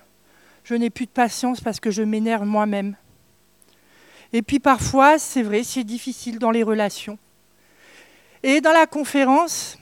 [0.63, 2.95] je n'ai plus de patience parce que je m'énerve moi-même.
[4.31, 7.17] Et puis parfois, c'est vrai, c'est difficile dans les relations.
[8.43, 9.77] Et dans la conférence,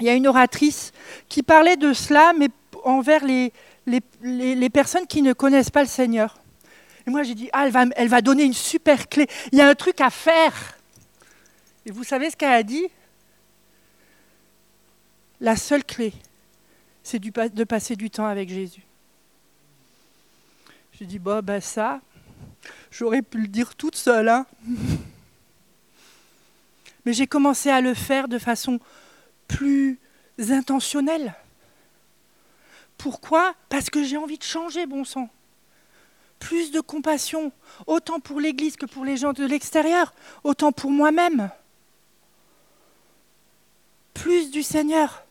[0.00, 0.92] il y a une oratrice
[1.28, 2.48] qui parlait de cela, mais
[2.84, 3.52] envers les,
[3.86, 6.36] les, personnes qui ne connaissent pas le Seigneur.
[7.06, 9.26] Et moi, j'ai dit, ah, elle va, elle va donner une super clé.
[9.52, 10.78] Il y a un truc à faire.
[11.84, 12.86] Et vous savez ce qu'elle a dit?
[15.40, 16.14] La seule clé,
[17.02, 18.82] c'est de passer du temps avec Jésus.
[20.98, 22.00] J'ai dit, ben ça,
[22.90, 24.30] j'aurais pu le dire toute seule.
[24.30, 24.46] Hein
[27.04, 28.80] Mais j'ai commencé à le faire de façon
[29.46, 29.98] plus
[30.38, 31.34] intentionnelle.
[32.96, 33.54] Pourquoi?
[33.68, 35.28] Parce que j'ai envie de changer, bon sang.
[36.38, 37.52] Plus de compassion,
[37.86, 41.50] autant pour l'Église que pour les gens de l'extérieur, autant pour moi-même.
[44.14, 45.25] Plus du Seigneur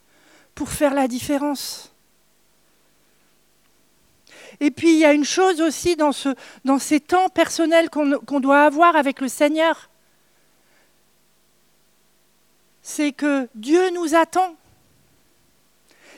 [0.55, 1.91] pour faire la différence.
[4.59, 6.29] Et puis il y a une chose aussi dans, ce,
[6.63, 9.89] dans ces temps personnels qu'on doit avoir avec le Seigneur.
[12.81, 14.55] C'est que Dieu nous attend.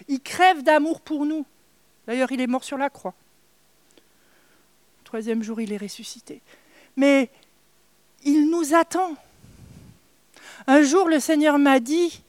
[0.07, 1.45] Il crève d'amour pour nous.
[2.05, 3.13] D'ailleurs, il est mort sur la croix.
[5.03, 6.41] troisième jour, il est ressuscité.
[6.95, 7.29] Mais
[8.23, 9.15] il nous attend.
[10.67, 12.21] Un jour, le Seigneur m'a dit,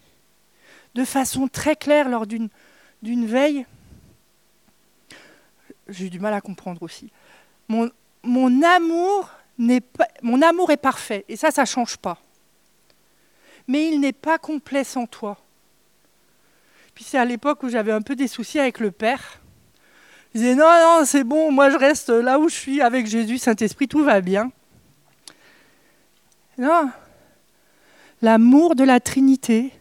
[0.95, 2.51] de façon très claire lors d'une
[3.03, 3.67] veille,
[5.89, 7.11] j'ai du mal à comprendre aussi,
[7.69, 7.91] mon,
[8.63, 9.31] amour
[9.97, 12.19] pas, mon amour est parfait, et ça, ça ne change pas.
[13.67, 15.37] Mais il n'est pas complet sans toi.
[16.95, 19.41] Puis c'est à l'époque où j'avais un peu des soucis avec le Père.
[20.35, 23.39] Il disait non, non, c'est bon, moi je reste là où je suis avec Jésus,
[23.39, 24.51] Saint-Esprit, tout va bien.
[26.57, 26.91] Non,
[28.21, 29.73] l'amour de la Trinité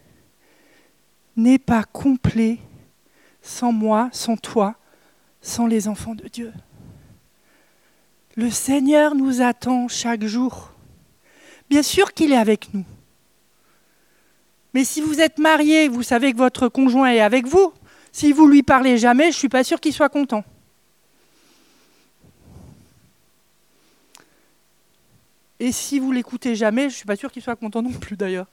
[1.38, 2.58] n'est pas complet
[3.40, 4.74] sans moi, sans toi,
[5.40, 6.52] sans les enfants de Dieu.
[8.36, 10.72] Le Seigneur nous attend chaque jour.
[11.70, 12.84] Bien sûr qu'il est avec nous.
[14.74, 17.72] Mais si vous êtes marié, vous savez que votre conjoint est avec vous.
[18.12, 20.44] Si vous lui parlez jamais, je ne suis pas sûr qu'il soit content.
[25.60, 28.16] Et si vous l'écoutez jamais, je ne suis pas sûr qu'il soit content non plus
[28.16, 28.46] d'ailleurs.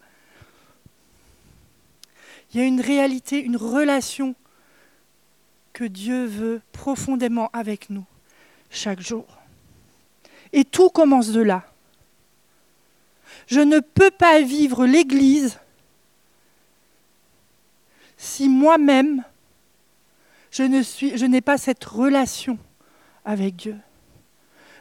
[2.56, 4.34] Il y a une réalité, une relation
[5.74, 8.06] que Dieu veut profondément avec nous
[8.70, 9.26] chaque jour.
[10.54, 11.66] Et tout commence de là.
[13.48, 15.60] Je ne peux pas vivre l'Église
[18.16, 19.26] si moi-même,
[20.50, 22.58] je, je n'ai pas cette relation
[23.26, 23.76] avec Dieu.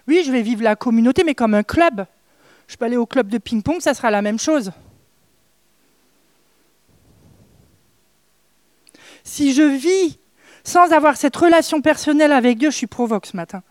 [0.07, 2.07] Oui, je vais vivre la communauté, mais comme un club.
[2.69, 4.71] Je peux aller au club de ping-pong, ça sera la même chose.
[9.25, 10.19] Si je vis
[10.63, 13.63] sans avoir cette relation personnelle avec Dieu, je suis provoque ce matin.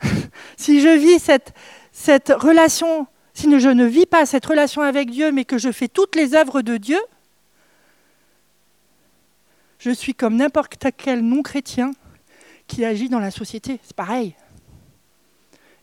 [0.56, 1.54] si je vis cette,
[1.92, 5.88] cette relation, si je ne vis pas cette relation avec Dieu, mais que je fais
[5.88, 7.00] toutes les œuvres de Dieu,
[9.78, 11.92] je suis comme n'importe quel non-chrétien
[12.66, 13.78] qui agit dans la société.
[13.82, 14.34] C'est pareil.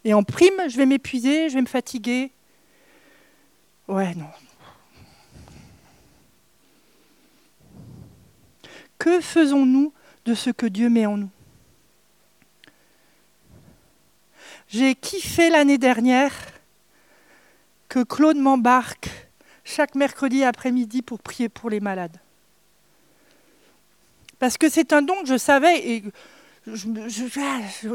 [0.03, 2.31] Et en prime, je vais m'épuiser, je vais me fatiguer.
[3.87, 4.27] Ouais, non.
[9.03, 9.91] Que faisons-nous
[10.23, 11.29] de ce que Dieu met en nous?
[14.69, 16.33] J'ai kiffé l'année dernière
[17.89, 19.09] que Claude m'embarque
[19.65, 22.17] chaque mercredi après-midi pour prier pour les malades.
[24.39, 26.03] Parce que c'est un don que je savais et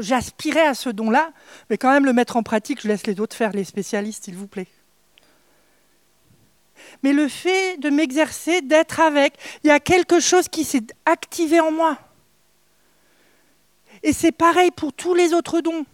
[0.01, 1.31] j'aspirais à ce don-là,
[1.71, 4.35] mais quand même le mettre en pratique, je laisse les autres faire, les spécialistes, s'il
[4.35, 4.67] vous plaît.
[7.03, 9.33] Mais le fait de m'exercer, d'être avec,
[9.63, 11.97] il y a quelque chose qui s'est activé en moi.
[14.03, 15.85] Et c'est pareil pour tous les autres dons.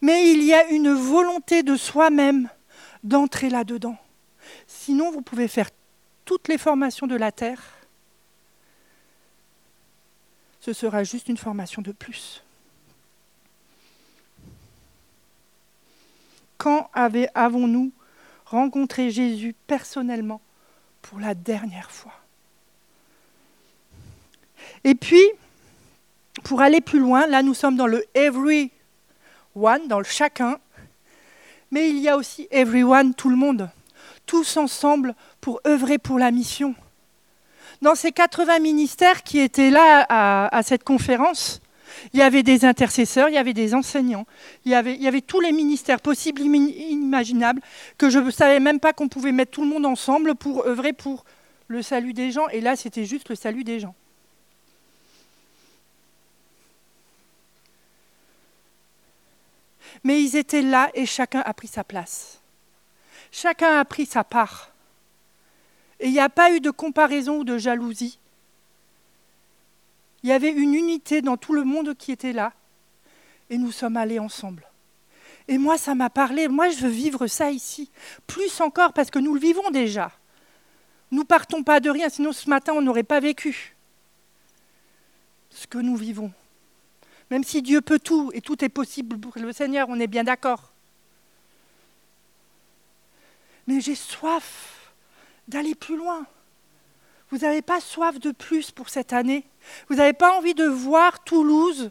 [0.00, 2.48] Mais il y a une volonté de soi-même
[3.04, 3.96] d'entrer là-dedans.
[4.66, 5.70] Sinon, vous pouvez faire
[6.24, 7.60] toutes les formations de la Terre,
[10.60, 12.42] ce sera juste une formation de plus.
[16.56, 17.90] Quand avons-nous
[18.52, 20.40] rencontré Jésus personnellement
[21.02, 22.14] pour la dernière fois
[24.84, 25.24] Et puis,
[26.44, 28.70] pour aller plus loin, là nous sommes dans le every
[29.54, 30.58] one, dans le chacun,
[31.70, 33.68] mais il y a aussi everyone, tout le monde
[34.26, 36.74] tous ensemble pour œuvrer pour la mission.
[37.80, 41.60] Dans ces 80 ministères qui étaient là à, cette conférence,
[42.12, 44.26] il y avait des intercesseurs, il y avait des enseignants,
[44.64, 47.60] il y avait, tous les ministères possibles, inimaginables,
[47.98, 50.92] que je ne savais même pas qu'on pouvait mettre tout le monde ensemble pour œuvrer
[50.92, 51.24] pour
[51.68, 52.48] le salut des gens.
[52.48, 53.94] Et là, c'était juste le salut des gens.
[60.04, 62.40] Mais ils étaient là et chacun a pris sa place.
[63.30, 64.70] Chacun a pris sa part.
[66.00, 68.18] Et il n'y a pas eu de comparaison ou de jalousie.
[70.22, 72.52] Il y avait une unité dans tout le monde qui était là.
[73.50, 74.66] Et nous sommes allés ensemble.
[75.48, 76.48] Et moi, ça m'a parlé.
[76.48, 77.90] Moi, je veux vivre ça ici.
[78.26, 80.12] Plus encore parce que nous le vivons déjà.
[81.10, 83.76] Nous partons pas de rien, sinon ce matin, on n'aurait pas vécu
[85.50, 86.32] ce que nous vivons.
[87.30, 90.24] Même si Dieu peut tout et tout est possible pour le Seigneur, on est bien
[90.24, 90.72] d'accord.
[93.66, 94.92] Mais j'ai soif
[95.48, 96.26] d'aller plus loin.
[97.32, 99.44] Vous n'avez pas soif de plus pour cette année
[99.88, 101.90] Vous n'avez pas envie de voir Toulouse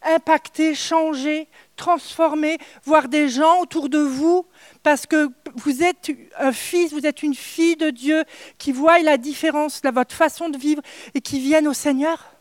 [0.00, 4.46] impacter, changer, transformer, voir des gens autour de vous,
[4.84, 8.22] parce que vous êtes un fils, vous êtes une fille de Dieu
[8.58, 10.82] qui voit la différence de votre façon de vivre
[11.14, 12.38] et qui viennent au Seigneur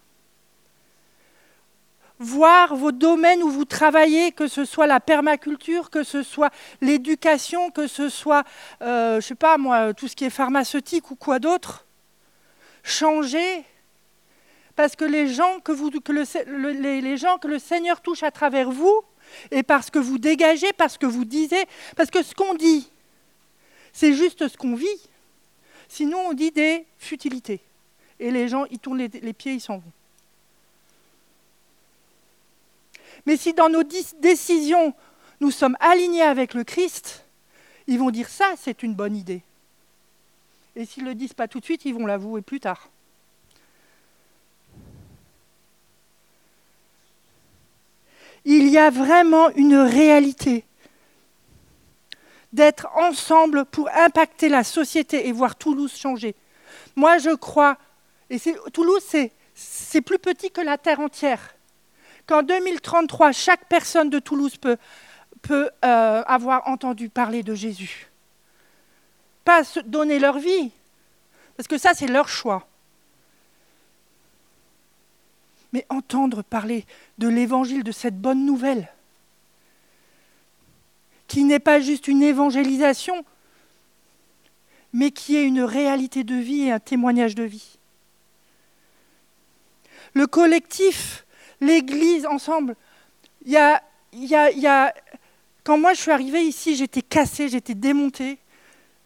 [2.19, 7.69] voir vos domaines où vous travaillez, que ce soit la permaculture, que ce soit l'éducation,
[7.69, 8.43] que ce soit,
[8.81, 11.86] euh, je ne sais pas moi, tout ce qui est pharmaceutique ou quoi d'autre.
[12.87, 13.65] Changer.
[14.75, 19.01] Parce que les gens que, le Seigneur touche à travers vous,
[19.51, 21.65] et parce que vous dégagez, parce que vous disiez,
[21.95, 22.89] parce que ce qu'on dit,
[23.91, 25.09] c'est juste ce qu'on vit.
[25.89, 27.59] Sinon, on dit des futilités.
[28.19, 29.91] Et les gens, ils tournent les pieds, ils s'en vont.
[33.25, 34.93] Mais si dans nos décisions,
[35.41, 37.25] nous sommes alignés avec le Christ,
[37.87, 39.41] ils vont dire ça, c'est une bonne idée.
[40.77, 42.91] Et s'ils ne le disent pas tout de suite, ils vont l'avouer plus tard.
[48.45, 50.63] Il y a vraiment une réalité
[52.53, 56.35] d'être ensemble pour impacter la société et voir Toulouse changer.
[56.95, 57.77] Moi, je crois,
[58.29, 58.37] et
[58.71, 59.03] Toulouse,
[59.55, 61.55] c'est plus petit que la Terre entière
[62.27, 64.77] qu'en 2033, chaque personne de Toulouse peut,
[65.41, 68.06] peut euh, avoir entendu parler de Jésus.
[69.47, 70.71] Pas se donner leur vie,
[71.55, 72.67] parce que ça, c'est leur choix.
[75.71, 76.85] Mais entendre parler
[77.17, 78.91] de l'évangile, de cette bonne nouvelle,
[81.29, 83.23] qui n'est pas juste une évangélisation,
[84.91, 87.77] mais qui est une réalité de vie et un témoignage de vie.
[90.13, 91.25] Le collectif
[91.61, 92.75] l'Église ensemble.
[93.45, 93.81] Il y a,
[94.11, 94.93] y y a,
[95.63, 98.39] quand moi je suis arrivée ici, j'étais cassée, j'étais démontée.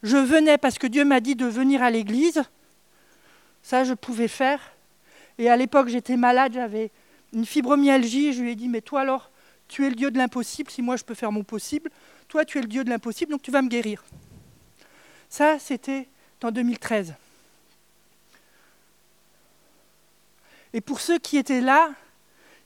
[0.03, 2.43] Je venais parce que Dieu m'a dit de venir à l'Église.
[3.61, 4.59] Ça, je pouvais faire.
[5.37, 6.91] Et à l'époque, j'étais malade, j'avais
[7.33, 8.33] une fibromyalgie.
[8.33, 9.29] je lui ai dit, mais toi alors,
[9.67, 11.89] tu es le Dieu de l'impossible, si moi je peux faire mon possible.
[12.27, 14.03] Toi, tu es le Dieu de l'impossible, donc tu vas me guérir.
[15.29, 16.07] Ça, c'était
[16.43, 17.13] en 2013.
[20.73, 21.91] Et pour ceux qui étaient là,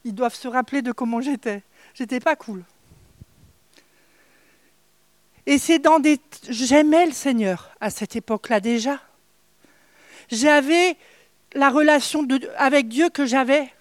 [0.03, 1.63] ils doivent se rappeler de comment j'étais.
[1.93, 2.63] J'étais pas cool.
[5.45, 6.19] Et c'est dans des.
[6.49, 8.99] J'aimais le Seigneur à cette époque-là déjà.
[10.29, 10.97] J'avais
[11.53, 12.27] la relation
[12.57, 13.71] avec Dieu que j'avais.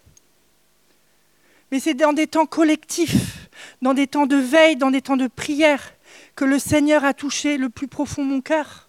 [1.70, 3.48] Mais c'est dans des temps collectifs,
[3.82, 5.94] dans des temps de veille, dans des temps de prière,
[6.36, 8.88] que le Seigneur a touché le plus profond mon cœur.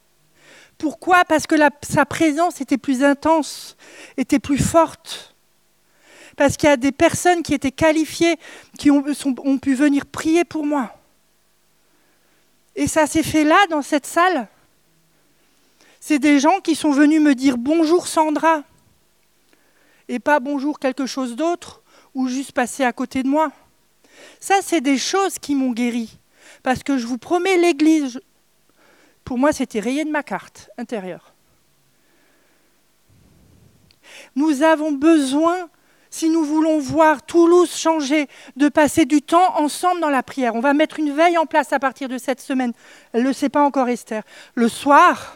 [0.78, 1.23] Pourquoi?
[1.23, 3.78] Parce que sa présence était plus intense,
[4.17, 5.36] était plus forte
[6.36, 8.38] parce qu'il y a des personnes qui étaient qualifiées,
[8.78, 9.03] qui ont,
[9.43, 10.93] ont pu venir prier pour moi.
[12.76, 14.47] Et ça s'est fait là, dans cette salle.
[15.99, 18.63] C'est des gens qui sont venus me dire bonjour Sandra,
[20.07, 21.82] et pas bonjour quelque chose d'autre,
[22.13, 23.51] ou juste passer à côté de moi.
[24.39, 26.19] Ça, c'est des choses qui m'ont guéri.
[26.63, 28.21] Parce que je vous promets, l'Église,
[29.23, 31.34] pour moi, c'était rayé de ma carte intérieure.
[34.36, 35.69] Nous avons besoin
[36.16, 40.55] si nous voulons voir Toulouse changer, de passer du temps ensemble dans la prière.
[40.55, 42.72] On va mettre une veille en place à partir de cette semaine.
[43.11, 44.24] Elle ne le sait pas encore, Esther.
[44.53, 45.36] Le soir.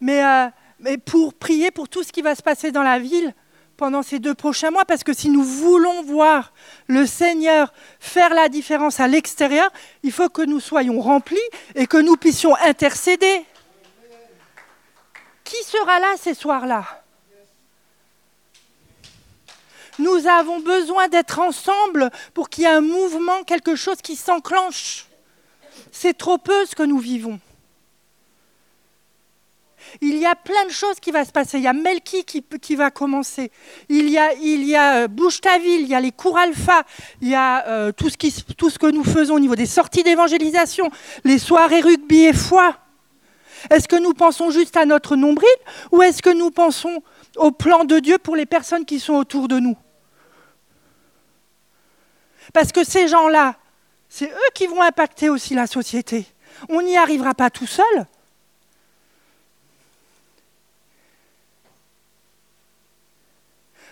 [0.00, 0.48] Mais, euh,
[0.80, 3.32] mais pour prier pour tout ce qui va se passer dans la ville
[3.76, 6.52] pendant ces deux prochains mois, parce que si nous voulons voir
[6.88, 9.70] le Seigneur faire la différence à l'extérieur,
[10.02, 11.36] il faut que nous soyons remplis
[11.76, 13.44] et que nous puissions intercéder.
[15.44, 16.84] Qui sera là ces soirs-là?
[19.98, 25.06] Nous avons besoin d'être ensemble pour qu'il y ait un mouvement, quelque chose qui s'enclenche.
[25.92, 27.40] C'est trop peu ce que nous vivons.
[30.00, 31.58] Il y a plein de choses qui vont se passer.
[31.58, 33.50] Il y a Melki qui, va commencer.
[33.88, 35.06] Il y a, il y euh,
[35.64, 36.84] il y a les cours alpha,
[37.22, 38.16] il y a euh, tout, ce
[38.54, 40.90] tout ce que nous faisons au niveau des sorties d'évangélisation,
[41.24, 42.76] les soirées rugby et foi.
[43.70, 45.48] Est-ce que nous pensons juste à notre nombril
[45.90, 47.02] ou est-ce que nous pensons
[47.36, 49.76] au plan de Dieu pour les personnes qui sont autour de nous?
[52.52, 53.56] Parce que ces gens-là,
[54.08, 56.26] c'est eux qui vont impacter aussi la société.
[56.68, 58.06] On n'y arrivera pas tout seul.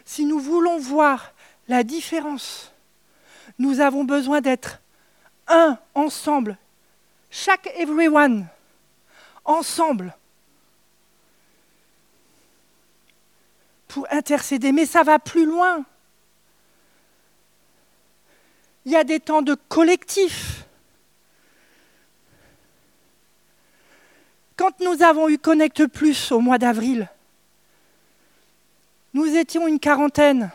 [0.04, 1.32] Si nous voulons voir
[1.68, 2.72] la différence,
[3.58, 4.80] nous avons besoin d'être
[5.48, 6.56] un, ensemble,
[7.30, 8.46] chaque everyone,
[9.44, 10.14] ensemble,
[13.88, 14.72] pour intercéder.
[14.72, 15.84] Mais ça va plus loin.
[18.86, 20.64] Il y a des temps de collectif.
[24.56, 27.08] Quand nous avons eu Connect Plus au mois d'avril,
[29.12, 30.52] nous étions une quarantaine.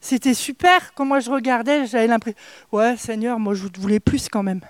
[0.00, 0.94] C'était super.
[0.94, 2.38] Quand moi je regardais, j'avais l'impression,
[2.70, 4.60] ouais Seigneur, moi je voulais plus quand même.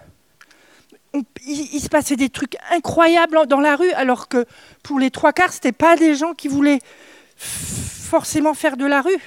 [1.47, 4.47] il, se passait des trucs incroyables dans la rue, alors que
[4.83, 6.81] pour les trois quarts, ce n'était pas des gens qui voulaient
[7.37, 9.21] forcément faire de la rue.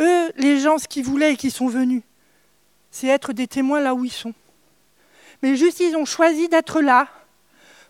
[0.00, 2.02] Eux, les gens, ce qu'ils voulaient et qui sont venus,
[2.90, 4.34] c'est être des témoins là où ils sont.
[5.42, 7.08] Mais juste, ils ont choisi d'être là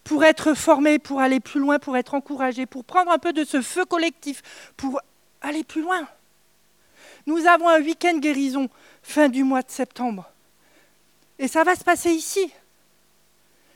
[0.04, 3.44] pour être formés, pour aller plus loin, pour être encouragés, pour prendre un peu de
[3.44, 4.42] ce feu collectif,
[4.76, 5.00] pour
[5.40, 6.06] aller plus loin.
[7.26, 8.68] Nous avons un week-end guérison
[9.02, 10.30] fin du mois de septembre.
[11.38, 12.52] Et ça va se passer ici.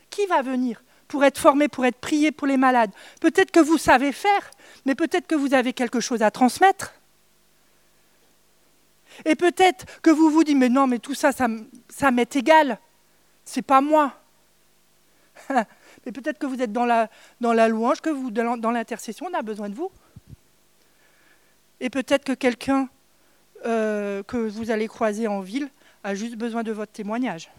[0.09, 2.91] Qui va venir pour être formé, pour être prié pour les malades?
[3.21, 4.51] Peut-être que vous savez faire,
[4.85, 6.93] mais peut-être que vous avez quelque chose à transmettre.
[9.23, 12.79] Et peut-être que vous vous dites, mais non, mais tout ça, ça, m'est égal.
[13.45, 14.13] C'est pas moi.
[15.49, 17.09] mais peut-être que vous êtes dans la,
[17.39, 19.91] dans la louange, que vous, dans l'intercession, on a besoin de vous.
[21.79, 22.89] Et peut-être que quelqu'un
[23.65, 25.69] euh, que vous allez croiser en ville
[26.03, 27.49] a juste besoin de votre témoignage.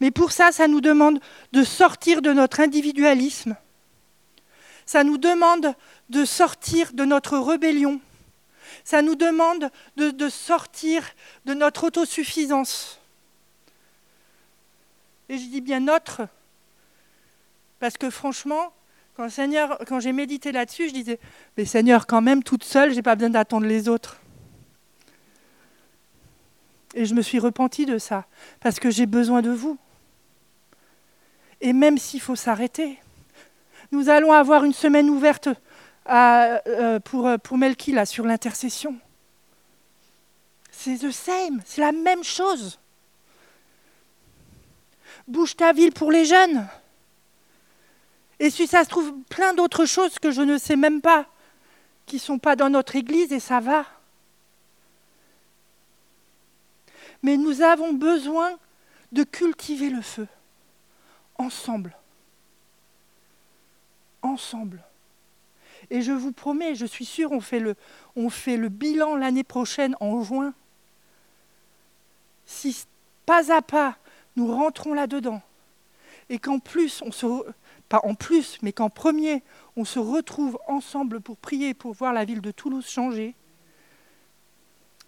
[0.00, 1.20] Mais pour ça, ça nous demande
[1.52, 3.56] de sortir de notre individualisme.
[4.84, 5.74] Ça nous demande
[6.10, 8.00] de sortir de notre rébellion.
[8.86, 11.02] Ça nous demande de, sortir
[11.44, 13.00] de notre autosuffisance.
[15.28, 16.28] Et je dis bien notre,
[17.80, 18.72] parce que franchement,
[19.16, 19.26] quand,
[19.88, 21.18] quand j'ai médité là-dessus, je disais,
[21.56, 24.20] mais Seigneur, quand même, toute seule, je n'ai pas besoin d'attendre les autres.
[26.94, 28.26] Et je me suis repentie de ça,
[28.60, 29.76] parce que j'ai besoin de vous.
[31.60, 33.00] Et même s'il faut s'arrêter,
[33.90, 35.48] nous allons avoir une semaine ouverte
[36.08, 38.96] euh, pour, euh, pour Melki, là, sur l'intercession.
[40.70, 42.78] C'est the same, c'est la même chose.
[45.26, 46.68] Bouge ta ville pour les jeunes.
[48.38, 51.26] Et si ça se trouve, plein d'autres choses que je ne sais même pas,
[52.04, 53.86] qui ne sont pas dans notre Église, et ça va.
[57.22, 58.56] Mais nous avons besoin
[59.10, 60.28] de cultiver le feu,
[61.38, 61.96] ensemble.
[64.22, 64.85] Ensemble.
[65.90, 67.76] Et je vous promets, je suis sûre, on fait le,
[68.16, 70.52] on fait le bilan l'année prochaine en juin.
[72.46, 72.86] Si
[73.24, 73.98] pas à pas,
[74.36, 75.42] nous rentrons là-dedans,
[76.28, 77.26] et qu'en plus, on se,
[77.88, 79.42] pas en plus, mais qu'en premier,
[79.76, 83.34] on se retrouve ensemble pour prier, pour voir la ville de Toulouse changer,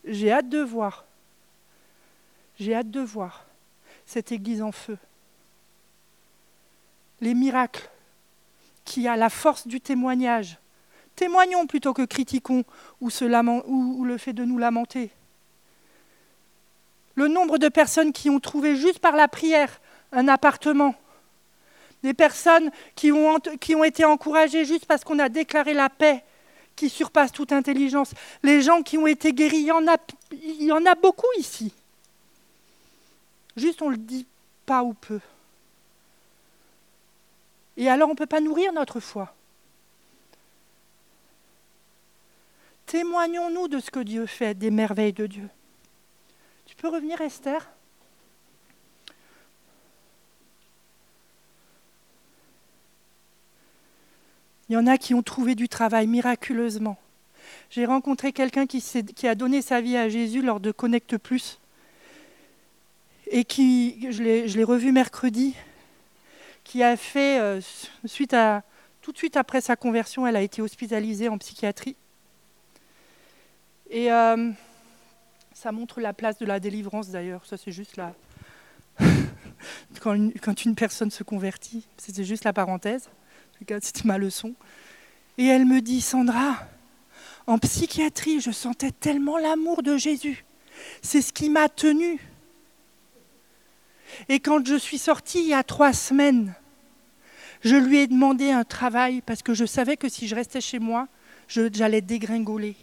[0.04, 1.04] j'ai hâte de voir,
[2.58, 3.46] j'ai hâte de voir
[4.06, 4.98] cette église en feu.
[7.20, 7.90] Les miracles
[8.84, 10.58] qui a la force du témoignage,
[11.18, 12.62] Témoignons plutôt que critiquons
[13.00, 15.10] ou, le fait de nous lamenter.
[17.16, 19.80] Le nombre de personnes qui ont trouvé juste par la prière
[20.12, 20.94] un appartement,
[22.04, 26.22] des personnes qui ont, qui ont été encouragées juste parce qu'on a déclaré la paix
[26.76, 28.12] qui surpasse toute intelligence,
[28.44, 29.96] les gens qui ont été guéris, il y en a,
[30.30, 31.74] il y en a beaucoup ici.
[33.56, 34.24] Juste on ne le dit
[34.66, 35.18] pas ou peu.
[37.76, 39.34] Et alors on ne peut pas nourrir notre foi.
[42.88, 45.50] Témoignons-nous de ce que Dieu fait, des merveilles de Dieu.
[46.64, 47.70] Tu peux revenir, Esther?
[54.68, 56.96] Il y en a qui ont trouvé du travail miraculeusement.
[57.68, 58.82] J'ai rencontré quelqu'un qui,
[59.26, 61.60] a donné sa vie à Jésus lors de Connect Plus
[63.30, 65.54] et qui, je l'ai revu mercredi,
[66.64, 67.60] qui a fait, euh,
[68.06, 68.62] suite à,
[69.02, 71.94] tout de suite après sa conversion, elle a été hospitalisée en psychiatrie.
[73.90, 74.50] Et euh,
[75.54, 77.44] ça montre la place de la délivrance d'ailleurs.
[77.46, 78.14] Ça, c'est juste là.
[80.00, 80.14] quand,
[80.64, 83.08] une, personne se convertit, c'était juste la parenthèse.
[83.80, 84.54] C'était ma leçon.
[85.36, 86.56] Et elle me dit Sandra,
[87.46, 90.44] en psychiatrie, je sentais tellement l'amour de Jésus.
[91.02, 92.20] C'est ce qui m'a tenue.
[94.28, 96.54] Et quand je suis sortie il y a trois semaines,
[97.62, 100.78] je lui ai demandé un travail parce que je savais que si je restais chez
[100.78, 101.08] moi,
[101.48, 102.76] j'allais dégringoler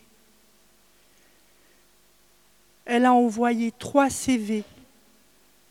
[2.86, 4.64] elle a envoyé trois CV.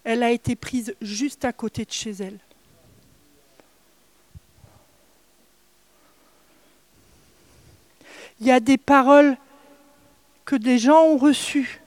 [0.02, 2.38] Elle a été prise juste à côté de chez elle.
[8.40, 9.36] Il y a des paroles
[10.44, 11.80] que des gens ont reçues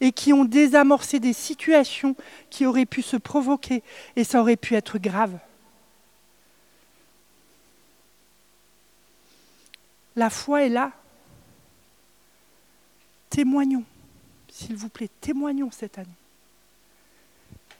[0.00, 2.14] et qui ont désamorcé des situations
[2.50, 3.82] qui auraient pu se provoquer
[4.16, 5.38] et ça aurait pu être grave.
[10.16, 10.92] La foi est là.
[13.30, 13.84] Témoignons,
[14.58, 16.08] s'il vous plaît, témoignons cette année.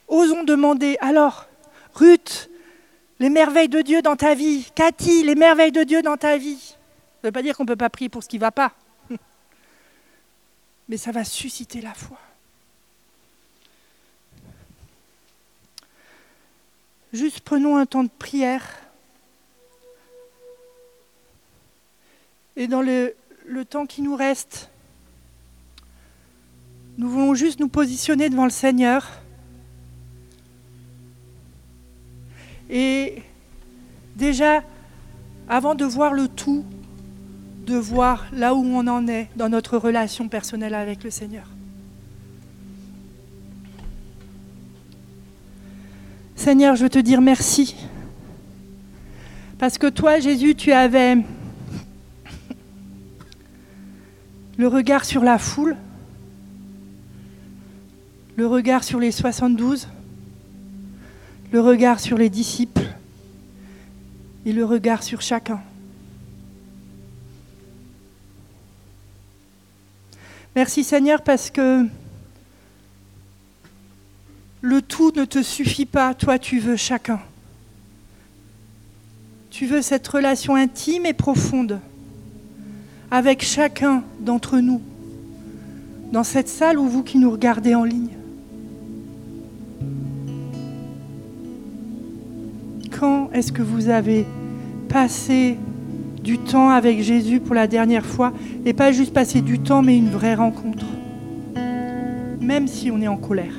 [0.07, 1.45] Osons demander, alors,
[1.93, 2.49] Ruth,
[3.19, 6.57] les merveilles de Dieu dans ta vie, Cathy, les merveilles de Dieu dans ta vie.
[6.57, 6.77] Ça
[7.23, 8.73] ne veut pas dire qu'on ne peut pas prier pour ce qui ne va pas.
[10.87, 12.17] Mais ça va susciter la foi.
[17.11, 18.65] Juste prenons un temps de prière.
[22.55, 23.15] Et dans le,
[23.45, 24.69] le temps qui nous reste,
[26.99, 29.09] nous voulons juste nous positionner devant le Seigneur.
[32.69, 33.23] Et
[34.17, 34.63] déjà,
[35.47, 36.65] avant de voir le tout,
[37.65, 41.45] de voir là où on en est dans notre relation personnelle avec le Seigneur.
[46.35, 47.77] Seigneur, je veux te dire merci.
[49.57, 51.15] Parce que toi, Jésus, tu avais
[54.57, 55.77] le regard sur la foule,
[58.39, 59.89] le regard sur les 72,
[61.51, 62.87] le regard sur les disciples
[64.45, 65.59] et le regard sur chacun.
[70.55, 71.85] Merci Seigneur parce que
[74.61, 77.19] le tout ne te suffit pas, toi tu veux chacun.
[79.49, 81.81] Tu veux cette relation intime et profonde
[83.11, 84.81] avec chacun d'entre nous,
[86.13, 88.18] dans cette salle ou vous qui nous regardez en ligne.
[92.99, 94.25] Quand est-ce que vous avez
[94.89, 95.57] passé
[96.21, 98.33] du temps avec Jésus pour la dernière fois?
[98.65, 100.85] Et pas juste passer du temps mais une vraie rencontre.
[102.41, 103.53] Même si on est en colère,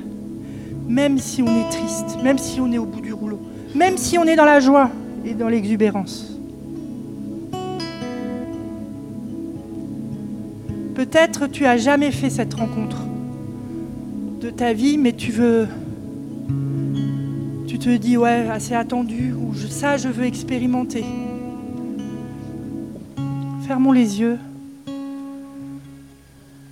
[0.86, 3.41] même si on est triste, même si on est au bout du rouleau,
[3.74, 4.91] même si on est dans la joie
[5.24, 6.38] et dans l'exubérance.
[10.95, 13.07] Peut-être tu as jamais fait cette rencontre
[14.43, 15.66] de ta vie, mais tu veux,
[17.80, 21.02] te dis ouais, assez attendu, ou ça je veux expérimenter.
[23.66, 24.38] Fermons les yeux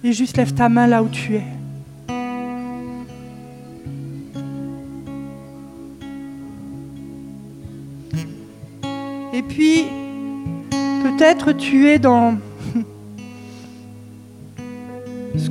[0.04, 1.44] et juste lève ta main là où tu es.
[9.32, 9.86] Et puis,
[11.02, 12.36] peut-être tu es dans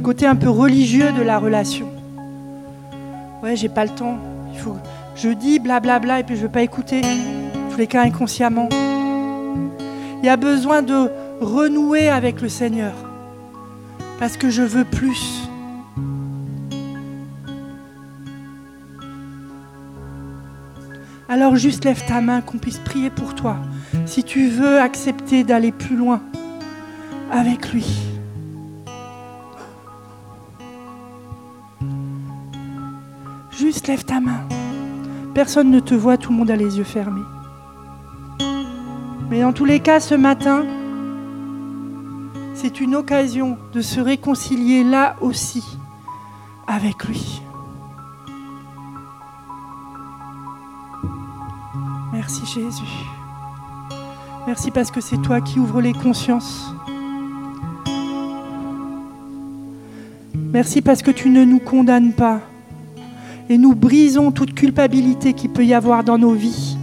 [0.04, 1.90] côté un peu religieux de la relation.
[3.42, 4.18] Ouais, j'ai pas le temps.
[4.54, 4.78] Il faut,
[5.18, 7.02] je dis blablabla bla, bla, et puis je veux pas écouter.
[7.72, 8.70] Tous les cas inconsciemment.
[10.22, 11.10] Il y a besoin de
[11.42, 12.94] renouer avec le Seigneur.
[14.20, 15.48] Parce que je veux plus.
[21.30, 23.58] Alors juste lève ta main qu'on puisse prier pour toi.
[24.06, 26.22] Si tu veux accepter d'aller plus loin
[27.32, 27.86] avec lui.
[33.52, 34.48] Juste lève ta main.
[35.38, 37.22] Personne ne te voit, tout le monde a les yeux fermés.
[39.30, 40.66] Mais dans tous les cas, ce matin,
[42.56, 45.64] c'est une occasion de se réconcilier là aussi
[46.66, 47.44] avec lui.
[52.14, 53.06] Merci Jésus.
[54.48, 56.74] Merci parce que c'est toi qui ouvres les consciences.
[60.34, 62.42] Merci parce que tu ne nous condamnes pas
[63.50, 66.78] et nous brisons toute culpabilité qui peut y avoir dans nos vies,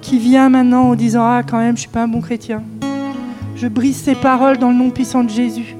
[0.00, 2.62] qui vient maintenant en disant Ah, quand même, je ne suis pas un bon chrétien.
[3.56, 5.76] Je brise ces paroles dans le nom puissant de Jésus.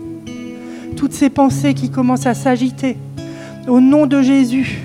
[0.97, 2.97] Toutes ces pensées qui commencent à s'agiter,
[3.69, 4.79] au nom de Jésus,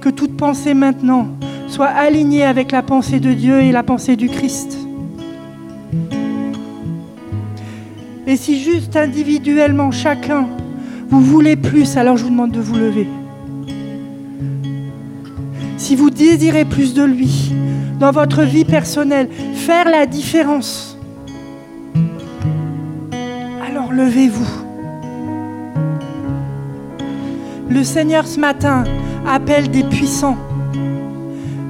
[0.00, 1.28] que toute pensée maintenant
[1.68, 4.78] soit alignée avec la pensée de Dieu et la pensée du Christ.
[8.26, 10.46] Et si juste individuellement, chacun,
[11.08, 13.06] vous voulez plus, alors je vous demande de vous lever
[15.92, 17.52] si vous désirez plus de lui
[18.00, 20.96] dans votre vie personnelle, faire la différence,
[23.62, 24.48] alors levez-vous.
[27.68, 28.84] Le Seigneur ce matin
[29.28, 30.38] appelle des puissants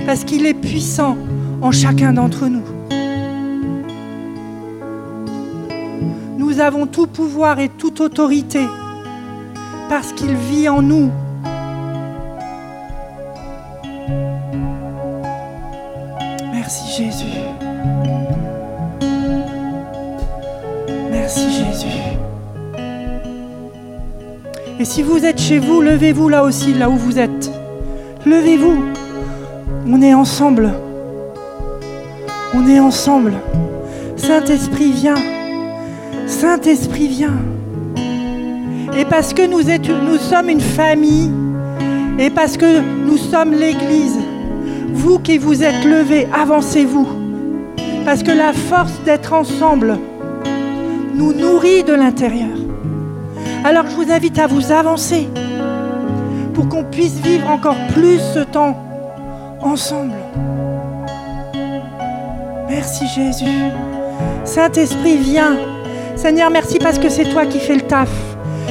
[0.06, 1.18] parce qu'il est puissant
[1.60, 2.62] en chacun d'entre nous.
[6.38, 8.60] Nous avons tout pouvoir et toute autorité
[9.88, 11.10] parce qu'il vit en nous
[24.92, 27.50] si vous êtes chez vous, levez-vous là aussi, là où vous êtes.
[28.26, 28.84] Levez-vous.
[29.86, 30.70] On est ensemble.
[32.52, 33.32] On est ensemble.
[34.16, 35.16] Saint-Esprit, viens.
[36.26, 37.38] Saint-Esprit, viens.
[38.94, 41.30] Et parce que nous, nous sommes une famille,
[42.18, 44.18] et parce que nous sommes l'Église,
[44.92, 47.08] vous qui vous êtes levés, avancez-vous.
[48.04, 49.96] Parce que la force d'être ensemble
[51.14, 52.58] nous nourrit de l'intérieur.
[53.64, 55.28] Alors je vous invite à vous avancer
[56.54, 58.76] pour qu'on puisse vivre encore plus ce temps
[59.60, 60.14] ensemble.
[62.68, 63.70] Merci Jésus.
[64.44, 65.56] Saint-Esprit, viens.
[66.16, 68.10] Seigneur, merci parce que c'est toi qui fais le taf.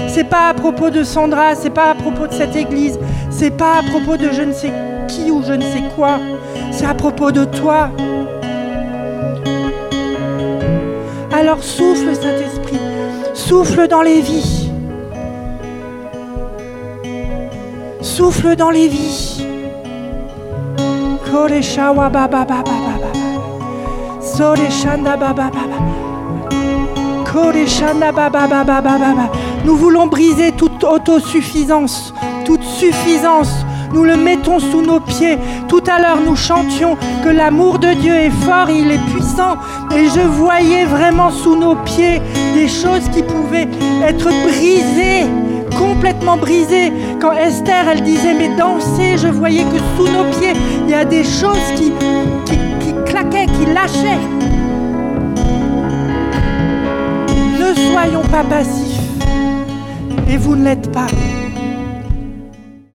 [0.08, 3.00] C'est pas à propos de Sandra, c'est pas à propos de cette église,
[3.30, 4.72] c'est pas à propos de je ne sais
[5.08, 6.20] qui ou je ne sais quoi.
[6.72, 7.90] C'est à propos de toi.
[11.34, 12.80] Alors souffle, Saint-Esprit.
[13.34, 14.61] Souffle dans les vies.
[18.12, 19.42] Souffle dans les vies.
[29.64, 33.66] Nous voulons briser toute autosuffisance, toute suffisance.
[33.94, 35.38] Nous le mettons sous nos pieds.
[35.70, 39.56] Tout à l'heure, nous chantions que l'amour de Dieu est fort, il est puissant.
[39.96, 42.22] Et je voyais vraiment sous nos pieds
[42.56, 43.70] des choses qui pouvaient
[44.06, 45.28] être brisées
[45.82, 46.92] complètement brisées.
[47.20, 50.54] Quand Esther, elle disait, mais danser, je voyais que sous nos pieds,
[50.84, 51.92] il y a des choses qui,
[52.46, 54.22] qui, qui claquaient, qui lâchaient.
[57.60, 59.00] Ne soyons pas passifs.
[60.30, 61.11] Et vous ne l'êtes pas.